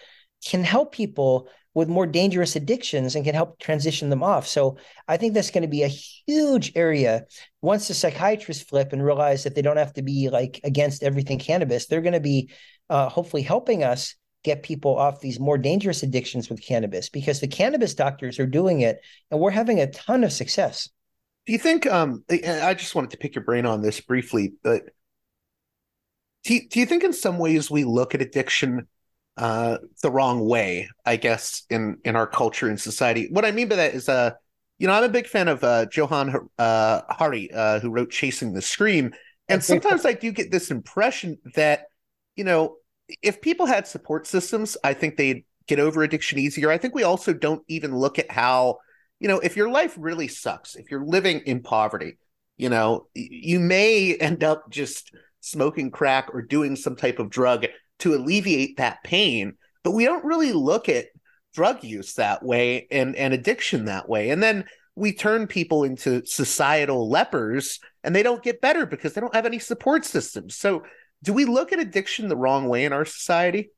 [0.45, 4.47] can help people with more dangerous addictions and can help transition them off.
[4.47, 4.77] So
[5.09, 7.25] I think that's going to be a huge area
[7.61, 11.37] once the psychiatrists flip and realize that they don't have to be like against everything
[11.37, 11.87] cannabis.
[11.87, 12.49] They're going to be
[12.89, 14.15] uh, hopefully helping us
[14.45, 18.81] get people off these more dangerous addictions with cannabis because the cannabis doctors are doing
[18.81, 20.87] it and we're having a ton of success.
[21.47, 21.87] Do you think?
[21.87, 24.83] Um, I just wanted to pick your brain on this briefly, but
[26.43, 28.87] do you, do you think in some ways we look at addiction
[29.37, 30.89] uh, the wrong way?
[31.05, 33.27] I guess in in our culture and society.
[33.31, 34.31] What I mean by that is, uh,
[34.79, 38.53] you know, I'm a big fan of uh, Johann uh, Hari, uh, who wrote "Chasing
[38.53, 39.13] the Scream,"
[39.47, 41.85] and sometimes I do get this impression that,
[42.35, 42.77] you know,
[43.21, 46.69] if people had support systems, I think they'd get over addiction easier.
[46.71, 48.79] I think we also don't even look at how
[49.19, 52.17] you know, if your life really sucks, if you're living in poverty,
[52.57, 57.65] you know, you may end up just smoking crack or doing some type of drug
[57.99, 59.53] to alleviate that pain.
[59.83, 61.07] But we don't really look at
[61.53, 64.31] drug use that way and, and addiction that way.
[64.31, 69.21] And then we turn people into societal lepers and they don't get better because they
[69.21, 70.55] don't have any support systems.
[70.55, 70.83] So,
[71.25, 73.71] do we look at addiction the wrong way in our society?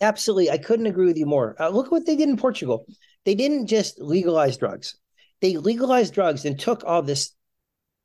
[0.00, 0.50] Absolutely.
[0.50, 1.56] I couldn't agree with you more.
[1.58, 2.86] Uh, look what they did in Portugal
[3.24, 4.96] they didn't just legalize drugs.
[5.40, 7.30] They legalized drugs and took all this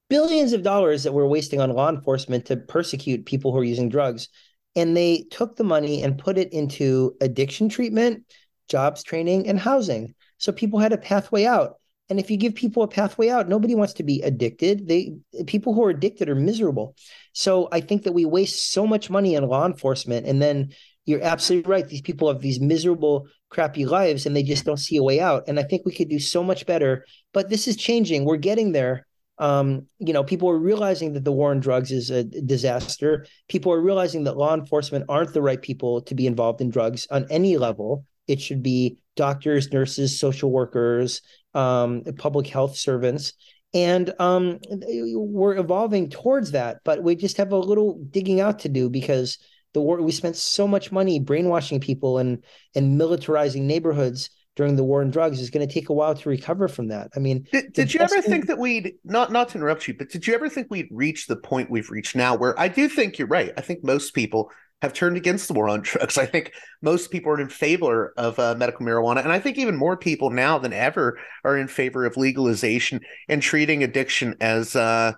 [0.10, 3.90] billions of dollars that we're wasting on law enforcement to persecute people who are using
[3.90, 4.30] drugs.
[4.76, 8.26] And they took the money and put it into addiction treatment,
[8.70, 10.14] jobs training, and housing.
[10.38, 11.80] So people had a pathway out.
[12.10, 14.88] And if you give people a pathway out, nobody wants to be addicted.
[14.88, 15.14] They
[15.46, 16.96] people who are addicted are miserable.
[17.34, 20.70] So I think that we waste so much money on law enforcement and then
[21.06, 21.88] you're absolutely right.
[21.88, 25.46] These people have these miserable, crappy lives and they just don't see a way out.
[25.48, 27.06] And I think we could do so much better.
[27.34, 28.26] But this is changing.
[28.26, 29.08] We're getting there.
[29.40, 33.26] Um, you know, people are realizing that the war on drugs is a disaster.
[33.48, 37.08] People are realizing that law enforcement aren't the right people to be involved in drugs
[37.12, 38.06] on any level.
[38.28, 41.22] It should be doctors, nurses, social workers,
[41.54, 43.34] um, public health servants.
[43.74, 48.70] And um, we're evolving towards that, but we just have a little digging out to
[48.70, 49.38] do because
[49.74, 52.44] the war we spent so much money brainwashing people and
[52.76, 56.30] and militarizing neighborhoods during the war on drugs is going to take a while to
[56.30, 57.10] recover from that.
[57.16, 60.10] I mean, did, did you ever think that we'd not not to interrupt you, but
[60.10, 63.20] did you ever think we'd reach the point we've reached now where I do think
[63.20, 63.52] you're right.
[63.56, 64.50] I think most people
[64.82, 66.18] have turned against the war on drugs.
[66.18, 69.76] I think most people are in favor of uh, medical marijuana, and I think even
[69.76, 75.14] more people now than ever are in favor of legalization and treating addiction as uh,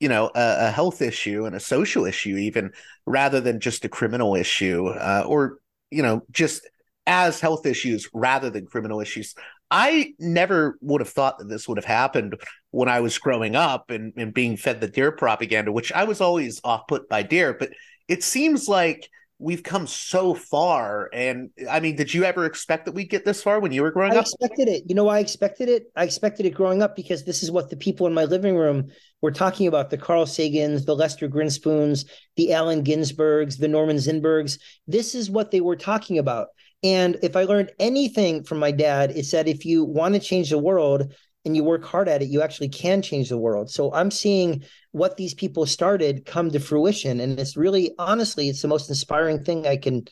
[0.00, 2.70] you know a, a, health issue and a social issue even
[3.06, 5.58] rather than just a criminal issue uh, or
[5.90, 6.68] you know just
[7.06, 9.34] as health issues rather than criminal issues
[9.70, 12.34] i never would have thought that this would have happened
[12.70, 16.20] when i was growing up and, and being fed the DARE propaganda which i was
[16.20, 17.54] always off put by DARE.
[17.54, 17.70] but
[18.08, 21.10] it seems like we've come so far.
[21.12, 23.90] And I mean, did you ever expect that we'd get this far when you were
[23.90, 24.26] growing I up?
[24.26, 24.84] I expected it.
[24.86, 25.90] You know I expected it?
[25.96, 28.90] I expected it growing up because this is what the people in my living room
[29.20, 34.58] were talking about the Carl Sagans, the Lester Grinspoons, the Allen Ginsbergs, the Norman Zinbergs.
[34.86, 36.48] This is what they were talking about.
[36.82, 40.50] And if I learned anything from my dad, it's that if you want to change
[40.50, 41.12] the world,
[41.44, 43.70] and you work hard at it, you actually can change the world.
[43.70, 48.62] So I'm seeing what these people started come to fruition, and it's really, honestly, it's
[48.62, 50.04] the most inspiring thing I can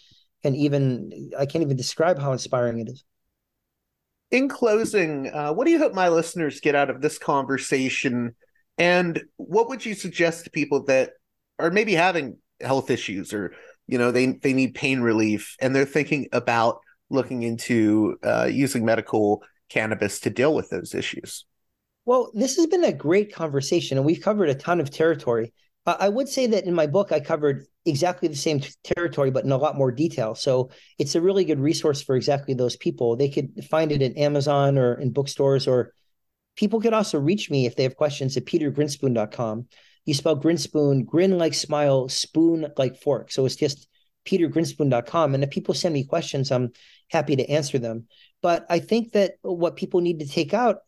[0.43, 3.05] can even I can't even describe how inspiring it is.
[4.31, 8.35] In closing, uh, what do you hope my listeners get out of this conversation,
[8.79, 11.11] and what would you suggest to people that
[11.59, 13.55] are maybe having health issues or
[13.87, 16.79] you know they they need pain relief and they're thinking about
[17.11, 19.43] looking into uh, using medical
[19.73, 21.45] cannabis to deal with those issues.
[22.05, 25.53] Well, this has been a great conversation, and we've covered a ton of territory.
[25.87, 29.31] Uh, I would say that in my book, I covered exactly the same t- territory,
[29.31, 30.35] but in a lot more detail.
[30.35, 33.17] So it's a really good resource for exactly those people.
[33.17, 35.93] They could find it at Amazon or in bookstores, or
[36.57, 39.67] people could also reach me if they have questions at petergrinspoon.com.
[40.05, 43.31] You spell Grinspoon, grin like smile, spoon like fork.
[43.31, 43.89] So it's just
[44.25, 45.35] petergrinspoon.com.
[45.35, 46.73] And if people send me questions, I'm
[47.11, 48.07] happy to answer them.
[48.43, 50.79] But I think that what people need to take out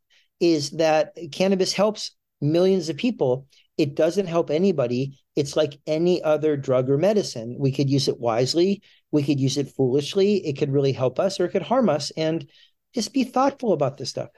[0.41, 3.47] is that cannabis helps millions of people
[3.77, 5.19] it doesn't help anybody.
[5.35, 7.57] It's like any other drug or medicine.
[7.59, 10.47] We could use it wisely, we could use it foolishly.
[10.47, 12.11] It could really help us or it could harm us.
[12.17, 12.49] And
[12.95, 14.31] just be thoughtful about this stuff.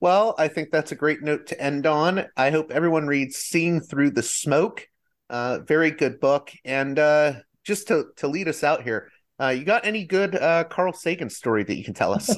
[0.00, 2.26] Well, I think that's a great note to end on.
[2.36, 4.86] I hope everyone reads Seeing Through the Smoke.
[5.30, 6.52] Uh, very good book.
[6.64, 7.34] And uh,
[7.66, 9.10] just to, to lead us out here,
[9.40, 12.34] uh, you got any good uh, Carl Sagan story that you can tell us?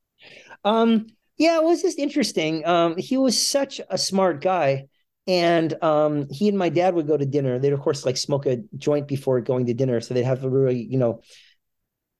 [0.64, 2.66] um, yeah, it was just interesting.
[2.66, 4.86] Um, he was such a smart guy.
[5.28, 7.58] And um, he and my dad would go to dinner.
[7.60, 10.00] They'd, of course, like smoke a joint before going to dinner.
[10.00, 11.20] So they'd have a really, you know,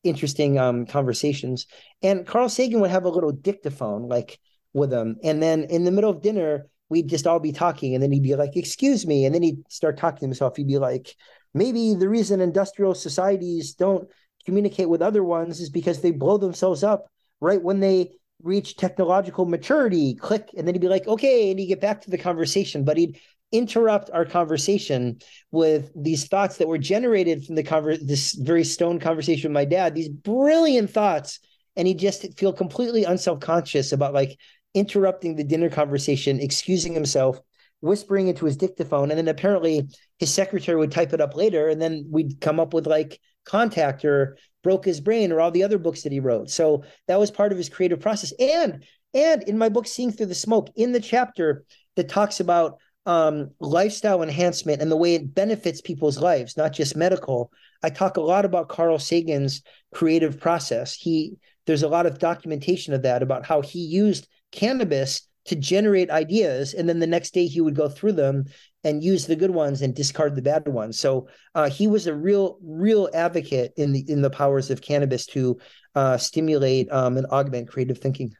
[0.04, 1.66] interesting um, conversations.
[2.00, 4.38] And Carl Sagan would have a little dictaphone, like,
[4.72, 5.16] with him.
[5.24, 7.94] And then in the middle of dinner, we'd just all be talking.
[7.94, 9.24] And then he'd be like, Excuse me.
[9.24, 10.56] And then he'd start talking to himself.
[10.56, 11.16] He'd be like,
[11.54, 14.08] Maybe the reason industrial societies don't
[14.44, 17.06] communicate with other ones is because they blow themselves up
[17.40, 18.12] right when they
[18.42, 20.14] reach technological maturity.
[20.14, 20.50] Click.
[20.56, 21.50] And then he'd be like, Okay.
[21.50, 22.84] And he'd get back to the conversation.
[22.84, 23.20] But he'd
[23.52, 25.18] interrupt our conversation
[25.50, 29.66] with these thoughts that were generated from the conver- this very stone conversation with my
[29.66, 31.38] dad, these brilliant thoughts.
[31.76, 34.38] And he'd just feel completely unself-conscious about like
[34.74, 37.38] interrupting the dinner conversation, excusing himself,
[37.82, 39.88] whispering into his dictaphone, and then apparently
[40.18, 44.04] his secretary would type it up later, and then we'd come up with like Contact
[44.04, 46.48] or Broca's Brain or all the other books that he wrote.
[46.48, 48.32] So that was part of his creative process.
[48.38, 51.64] And and in my book, Seeing Through the Smoke, in the chapter
[51.96, 56.96] that talks about um, lifestyle enhancement and the way it benefits people's lives, not just
[56.96, 57.50] medical,
[57.82, 60.94] I talk a lot about Carl Sagan's creative process.
[60.94, 61.34] He
[61.66, 66.74] there's a lot of documentation of that about how he used cannabis to generate ideas
[66.74, 68.44] and then the next day he would go through them
[68.84, 70.98] and use the good ones and discard the bad ones.
[70.98, 75.26] So uh, he was a real real advocate in the in the powers of cannabis
[75.26, 75.58] to
[75.94, 78.34] uh, stimulate um, and augment creative thinking.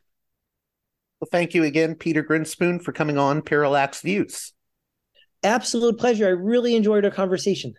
[1.21, 4.53] Well thank you again peter grinspoon for coming on parallax views.
[5.45, 6.27] Absolute pleasure.
[6.27, 7.75] I really enjoyed our conversation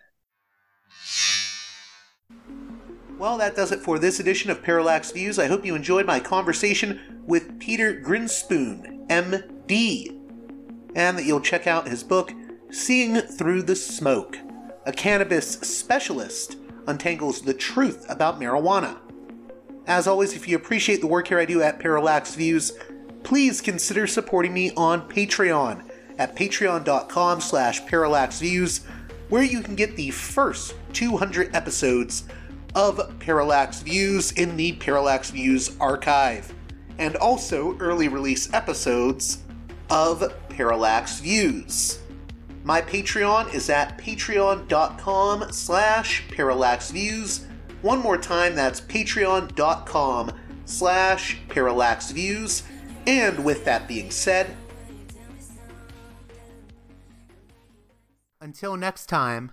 [3.18, 5.38] well, that does it for this edition of Parallax Views.
[5.38, 10.18] I hope you enjoyed my conversation with Peter Grinspoon, MD,
[10.94, 12.32] and that you'll check out his book,
[12.70, 14.38] Seeing Through the Smoke.
[14.86, 18.98] A cannabis specialist untangles the truth about marijuana.
[19.86, 22.72] As always, if you appreciate the work here I do at Parallax Views,
[23.22, 25.88] please consider supporting me on Patreon
[26.18, 28.84] at patreon.com slash parallaxviews,
[29.28, 32.24] where you can get the first 200 episodes
[32.74, 36.52] of Parallax Views in the Parallax Views archive,
[36.98, 39.42] and also early release episodes
[39.90, 42.00] of Parallax Views.
[42.64, 47.44] My Patreon is at patreon.com slash parallaxviews.
[47.82, 50.32] One more time, that's patreon.com
[50.64, 52.62] slash parallaxviews.
[53.06, 54.56] And with that being said,
[58.40, 59.52] until next time,